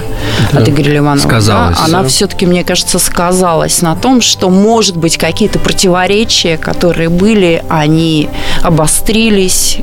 [0.51, 0.59] Да.
[0.59, 1.77] от Игоря Ливанова, Сказалось.
[1.77, 2.09] да, она Да.
[2.09, 8.29] все-таки, мне кажется, сказалась на том, что, может быть, какие-то противоречия, которые были, они
[8.61, 9.77] обострились.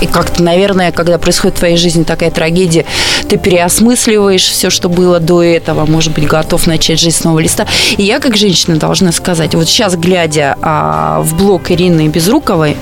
[0.00, 2.86] И как-то, наверное, когда происходит в твоей жизни такая трагедия,
[3.28, 7.66] ты переосмысливаешь все, что было до этого, может быть, готов начать жизнь с нового листа.
[7.98, 12.76] И я, как женщина, должна сказать, вот сейчас, глядя а, в блог Ирины Безруковой,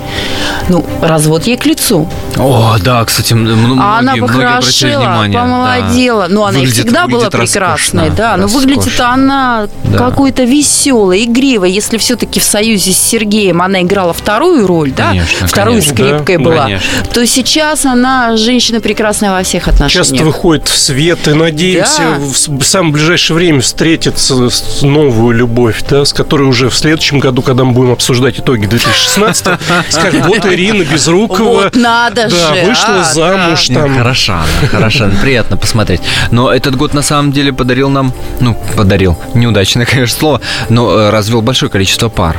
[0.68, 2.08] ну, развод ей к лицу.
[2.38, 5.38] О, да, кстати, м- м- А она многие, многие внимание.
[5.40, 6.28] помолодела.
[6.28, 6.34] да.
[6.34, 7.60] Ну, она и Выглядит- всегда была прекрасной,
[8.08, 8.36] роскошно, да.
[8.36, 9.98] Но выглядит она Да.
[9.98, 10.44] какой-то
[10.82, 11.70] веселой, игривой.
[11.70, 15.94] Если все-таки в союзе с Сергеем она играла вторую роль, да, Конечно, вторую конечно.
[15.94, 17.04] скрипкой Да, была, конечно.
[17.12, 20.08] то сейчас она женщина прекрасная во всех отношениях.
[20.08, 22.18] Часто выходит в свет и надеемся Да.
[22.18, 27.42] в самое ближайшее время встретиться с новую любовь, да, с которой уже в следующем году,
[27.42, 29.46] когда мы будем обсуждать итоги 2016
[29.90, 33.96] скажем, вот Ирина Безрукова Вот надо да, же, вышла а, замуж Не, там.
[33.96, 36.00] Хороша она, хороша, приятно посмотреть.
[36.30, 40.40] Но этот год на самом деле подарил нам, ну, подарил, неудачное, конечно, слово,
[40.72, 42.36] но э, развел большое количество пар.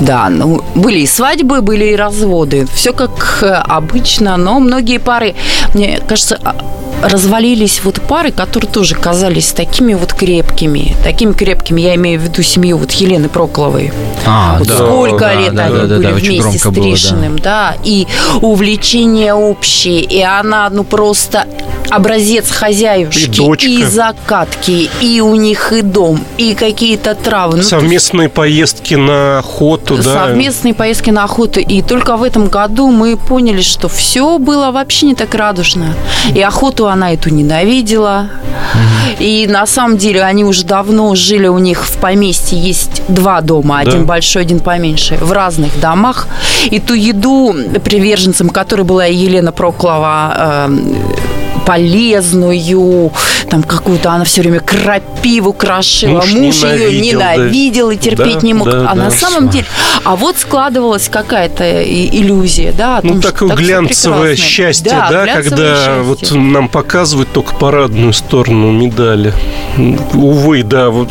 [0.00, 2.66] Да, ну, были и свадьбы, были и разводы.
[2.74, 5.34] Все как э, обычно, но многие пары,
[5.74, 6.56] мне кажется, а,
[7.02, 10.96] развалились вот пары, которые тоже казались такими вот крепкими.
[11.04, 13.92] Такими крепкими, я имею в виду семью вот Елены Прокловой.
[14.26, 14.74] А, вот да.
[14.74, 16.90] сколько Да, лет да, они да, были да, вместе с громко было, да.
[16.90, 17.76] Тришиным, да.
[17.84, 18.06] и
[18.40, 21.46] увлечения общие, и она, ну, просто
[21.90, 23.66] образец хозяюшки, И дочка.
[23.68, 27.58] и закатки, и у них и дом, и какие-то травы.
[27.58, 30.02] Ну, Совместные поездки на охоту, да.
[30.26, 31.60] совместные поездки на охоту.
[31.60, 35.94] И только в этом году мы поняли, что все было вообще не так радужно.
[36.34, 38.28] И охоту она эту ненавидела.
[39.18, 42.58] И на самом деле они уже давно жили у них в поместье.
[42.58, 43.90] Есть два дома, Да.
[43.90, 46.28] один большой, один поменьше, в разных домах.
[46.70, 50.94] И ту еду приверженцам, которой была Елена Проклова, эм,
[51.68, 53.12] полезную,
[53.50, 56.22] там какую-то она все время крапиву крошила.
[56.22, 57.94] Муж Муж ее ненавидел, да.
[57.94, 58.70] и терпеть Да, не мог.
[58.70, 59.10] да, а на да.
[59.10, 59.66] самом деле,
[60.02, 65.24] а вот складывалась какая-то иллюзия, да, о том, Ну, такое так глянцевое счастье, Да, да,
[65.24, 66.02] глянцевое когда счастье.
[66.02, 69.34] вот нам показывают только парадную сторону медали.
[70.14, 71.10] Увы, да, вот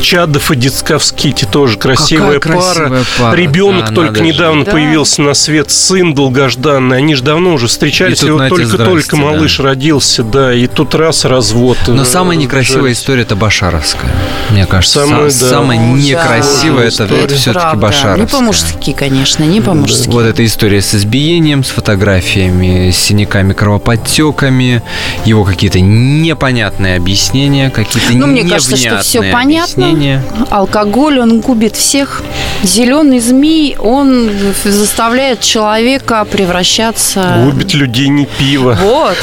[0.00, 2.74] Чадов и Дицковский тоже красивая Какая пара.
[2.74, 4.72] красивая пара, Ребенок да, только недавно Да.
[4.72, 6.96] появился на свет, сын долгожданный.
[6.96, 9.22] Они же давно уже встречались, И и, тут, вот только-только да.
[9.22, 9.83] малыш родился,
[10.22, 11.76] да, и тут раз развод.
[11.86, 14.10] Но э, самая некрасивая история это Башаровская.
[14.50, 15.48] Мне кажется, Самая, Са- да.
[15.50, 17.76] самая некрасивая да, это, это все-таки.
[17.76, 18.16] Башаровская.
[18.24, 20.08] Не по-мужски, конечно, не по-мужски.
[20.08, 24.82] Вот эта история с избиением, с фотографиями, с синяками, кровоподтеками,
[25.24, 29.86] его какие-то непонятные объяснения, какие-то Ну, мне кажется, что все понятно.
[29.86, 30.24] объяснения.
[30.50, 32.22] Алкоголь, он губит всех.
[32.62, 34.30] Зеленый змей, он
[34.64, 37.42] заставляет человека превращаться...
[37.44, 38.78] Губит людей не пиво.
[38.80, 39.16] Вот.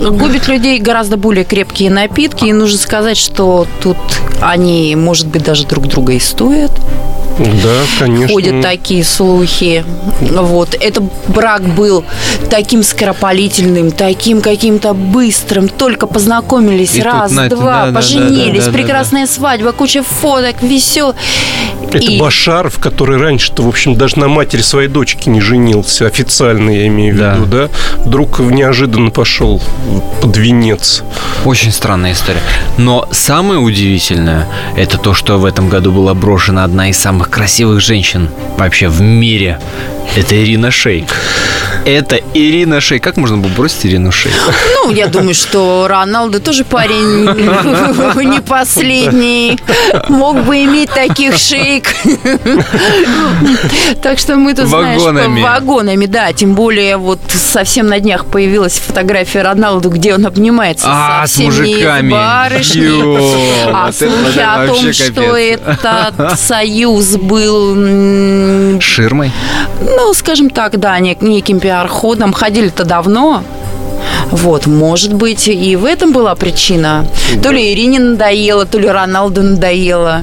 [0.00, 2.46] Губит людей гораздо более крепкие напитки.
[2.46, 3.96] И нужно сказать, что тут
[4.40, 6.72] они, может быть, даже друг друга и стоят.
[7.38, 8.28] Да, конечно.
[8.28, 9.84] Ходят такие слухи.
[10.20, 10.74] Вот.
[10.78, 12.04] Это брак был
[12.50, 15.68] таким скоропалительным, таким каким-то быстрым.
[15.68, 19.26] Только познакомились И тут, раз, знаете, два, да, да, да, поженились, да, да, да, прекрасная
[19.26, 21.14] свадьба, куча фоток, весел.
[21.88, 26.06] Это И- Башаров, который раньше-то, в общем, даже на матери своей дочки не женился.
[26.06, 27.34] Официально, я имею в Да.
[27.34, 27.68] виду, да?
[28.04, 29.60] Вдруг неожиданно пошел
[30.20, 31.02] под венец.
[31.44, 32.40] Очень странная история.
[32.78, 37.80] Но самое удивительное, это то, что в этом году была брошена одна из самых красивых
[37.80, 39.60] женщин вообще в мире.
[40.16, 41.06] Это Ирина Шейк.
[41.86, 43.02] Это Ирина Шейк.
[43.02, 44.34] Как можно было бросить Ирину Шейк?
[44.74, 47.24] Ну, я думаю, что Роналдо тоже парень
[48.30, 49.58] не последний.
[50.08, 51.84] Мог бы иметь таких шейк.
[54.02, 55.40] Так что мы тут, знаешь, Вагонами.
[55.42, 56.32] по- вагонами, да.
[56.32, 61.36] Тем более, вот совсем на днях появилась фотография Роналду, где он обнимается А, со с
[61.36, 62.10] всеми мужиками.
[62.10, 63.72] барышнями.
[63.72, 69.30] А слухи о том, что этот союз был Ширмой?
[69.80, 72.32] ну, скажем так, да, нек- неким пиар-ходом.
[72.32, 73.42] Ходили-то давно.
[74.30, 77.06] Вот, может быть, и в этом была причина.
[77.42, 80.22] То ли Ирине надоело, то ли Роналду надоело.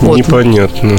[0.00, 0.16] Вот.
[0.18, 0.98] Непонятно.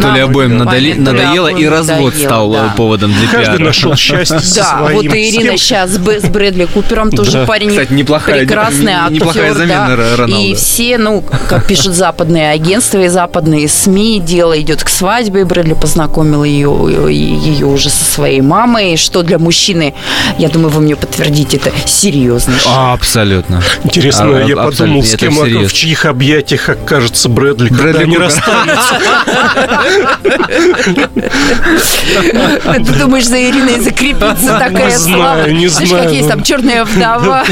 [0.00, 2.66] То ли обоим надоели- понятно, то ли надоело, и обоим развод надоело, стал да.
[2.72, 3.64] э, поводом для Каждый пиара.
[3.64, 4.96] нашел счастье со Да, своим.
[4.96, 7.46] вот и Ирина кем- сейчас с, Брэдли Купером тоже Да.
[7.46, 9.12] парень Кстати, неплохая- прекрасный актер.
[9.14, 9.94] неплохая замена да.
[9.96, 10.46] Ро- Роналду.
[10.46, 15.42] И все, ну, как пишут западные агентства и западные СМИ, дело идет к свадьбе.
[15.42, 19.94] И Брэдли познакомил ее, ее уже со своей мамой, что для мужчины,
[20.38, 22.54] я думаю, вы мне подтвердите, это серьезно.
[22.66, 23.62] А, Абсолютно.
[23.84, 25.70] Интересно, А, я абсолютно, подумал, с кем, всерьез.
[25.70, 29.00] в чьих объятиях окажется Брэдли, когда Брэдли они Расстанутся.
[32.84, 35.50] Ты думаешь, за Ириной закрепится такая Не знаю, слава?
[35.50, 36.30] не Знаешь, знаю, как есть ну.
[36.30, 37.44] там черная вдова.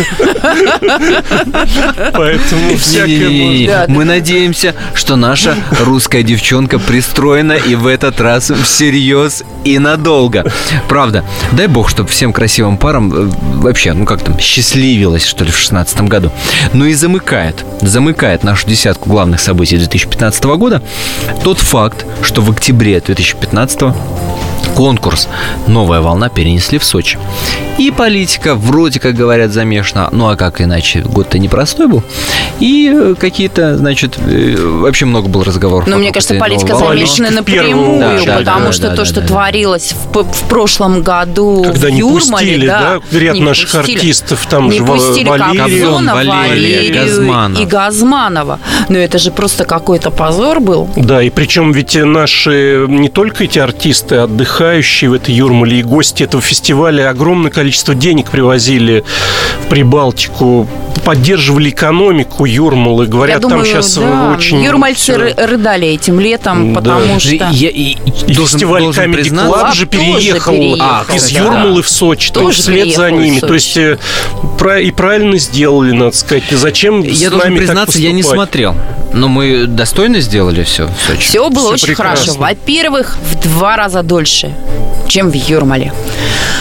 [2.12, 9.78] Поэтому всякое Мы надеемся, что наша русская девчонка пристроена и в этот раз всерьез и
[9.78, 10.44] надолго.
[10.88, 15.50] Правда, дай бог, чтобы всем красивым парам э, вообще, ну как там, счастливилось, что ли,
[15.50, 16.32] в шестнадцатом году.
[16.72, 20.71] Ну и замыкает, замыкает нашу десятку главных событий 2015 года
[21.42, 23.94] тот факт, что в октябре 2015
[24.74, 25.28] конкурс
[25.66, 27.18] «Новая волна» перенесли в Сочи.
[27.78, 32.02] И политика вроде как говорят замешана, ну а как иначе, год-то непростой был.
[32.62, 35.86] И э, какие-то, значит, э, вообще много было разговоров.
[35.88, 38.36] Но вокруг мне кажется, политика замешана в напрямую, очередь.
[38.38, 39.26] потому Да, что да, то, да, что да.
[39.26, 43.70] творилось в, п- в прошлом году Когда в не Юрмале, пустили, да, ряд не наших
[43.72, 43.96] пустили.
[43.98, 45.86] артистов, там не же пустили Валерию.
[45.86, 47.60] Кобзона, Валерию Газманов.
[47.60, 48.60] и Газманова.
[48.88, 50.88] Но это же просто какой-то позор был.
[50.94, 56.22] Да, и причем ведь наши, не только эти артисты, отдыхающие в этой Юрмале и гости
[56.22, 59.02] этого фестиваля огромное количество денег привозили
[59.64, 60.68] в Прибалтику,
[61.04, 63.06] поддерживали экономику Юрмалы.
[63.06, 64.62] Говорят, Я думаю, там сейчас да, очень...
[64.62, 66.80] Юрмальцы ры- рыдали этим летом, Да.
[66.80, 67.34] потому что...
[67.34, 67.96] Я- и-
[68.26, 71.38] И должен- фестиваль должен Comedy Club же переехал переехал, из да.
[71.40, 73.40] Юрмалы в Сочи, то Тоже есть вслед за ними.
[73.40, 73.98] То есть э,
[74.58, 76.44] пра- и правильно сделали, надо сказать.
[76.50, 78.74] Зачем Я с должен нами так признаться, я не смотрел.
[79.14, 81.20] Но мы достойно сделали все в Сочи.
[81.20, 82.32] Все было Всё очень прекрасно.
[82.34, 82.40] хорошо.
[82.40, 84.54] Во-первых, в два раза дольше,
[85.08, 85.92] чем в Юрмале.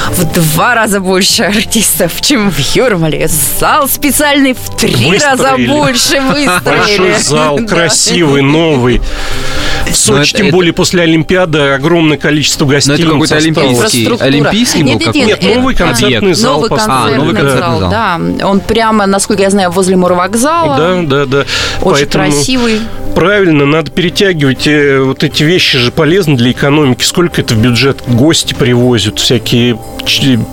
[0.09, 3.29] В два раза больше артистов, чем в Юрмале.
[3.59, 6.45] Зал специальный в три раза Выстроили.
[6.45, 6.61] больше.
[6.63, 9.01] Большой зал, красивый, новый.
[9.89, 14.07] В Сочи, это- тем это- более после Олимпиады, огромное количество Но гостиниц это какой-то олимпийский,
[14.19, 15.27] олимпийский был Нет, нет, какой-то?
[15.27, 17.13] нет, Нет, новый концертный зал Новый поставлен.
[17.13, 18.47] А, новый концертный концертный зал, да.
[18.47, 20.77] Он прямо, насколько я знаю, возле морвокзала.
[20.77, 21.45] Да, да, да.
[21.81, 22.79] Очень Поэтому красивый.
[23.15, 24.67] Правильно, надо перетягивать.
[24.67, 27.03] э, Вот эти вещи же полезны для экономики.
[27.03, 29.77] Сколько это в бюджет гости привозят, всякие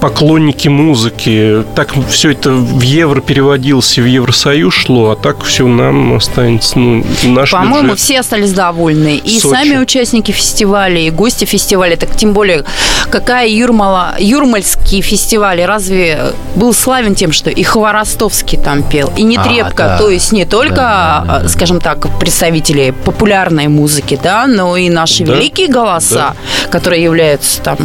[0.01, 1.65] поклонники музыки.
[1.75, 6.79] Так все это в евро переводилось и в Евросоюз шло, а так все нам останется.
[6.79, 7.99] Ну, наш По-моему, бюджет.
[8.01, 9.18] все остались довольны.
[9.19, 9.55] И Сочи.
[9.55, 11.97] сами участники фестиваля, и гости фестиваля.
[11.97, 12.65] Так тем более,
[13.11, 19.85] какая Юрмала, Юрмальский фестиваль разве был славен тем, что и Хворостовский там пел, и Нетребко.
[19.85, 19.99] А, да.
[19.99, 21.49] То есть не только, Да, да, да, да.
[21.49, 26.35] скажем так, представители популярной музыки, да, но и наши Да, великие голоса,
[26.71, 27.77] которые являются там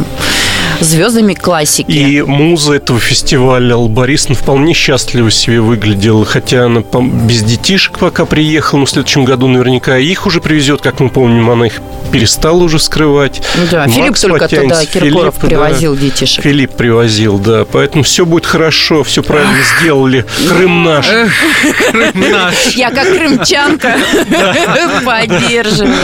[0.80, 1.90] звездами классики.
[1.90, 8.24] И муза этого фестиваля Алла Борисовна вполне счастливо себе выглядела, хотя она без детишек пока
[8.24, 11.80] приехала, но в следующем году наверняка их уже привезет, как мы помним, она их
[12.12, 13.42] перестала уже скрывать.
[13.56, 15.46] Ну да, Филипп Макс только подтянется, туда, Киркоров, Филипп, да.
[15.48, 16.44] привозил детишек.
[16.44, 17.64] Филипп привозил, да.
[17.64, 20.24] Поэтому все будет хорошо, все правильно сделали.
[20.48, 21.06] Крым наш.
[22.76, 23.96] Я как крымчанка
[25.04, 25.94] поддерживаю.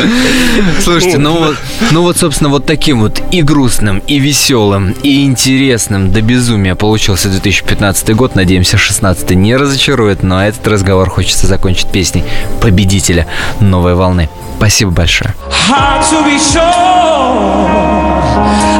[0.82, 1.56] Слушайте, ну вот,
[1.92, 7.28] ну вот, собственно, вот таким вот и грустным, и веселым, и интересным до безумия получился
[7.28, 8.34] 2015 год.
[8.34, 12.24] Надеемся, 16 не разочарует, но этот разговор хочется закончить песней
[12.60, 13.28] победителя
[13.60, 14.28] новой волны.
[14.56, 15.34] Спасибо большое.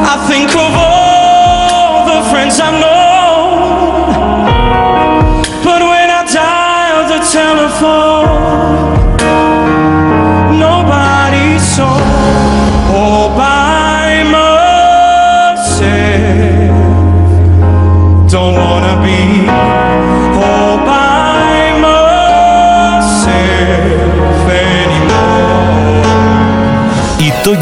[0.03, 3.10] I think of all the friends I know.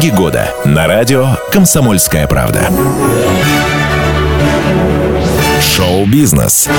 [0.00, 2.70] Итоги года на радио «Комсомольская правда».
[5.60, 6.70] Шоу-бизнес.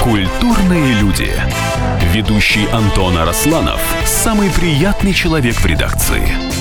[0.00, 1.32] Культурные люди.
[2.12, 6.22] Ведущий Антон Арасланов– самый приятный человек в редакции.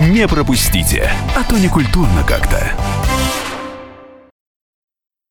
[0.00, 2.72] Не пропустите, а то не культурно как-то.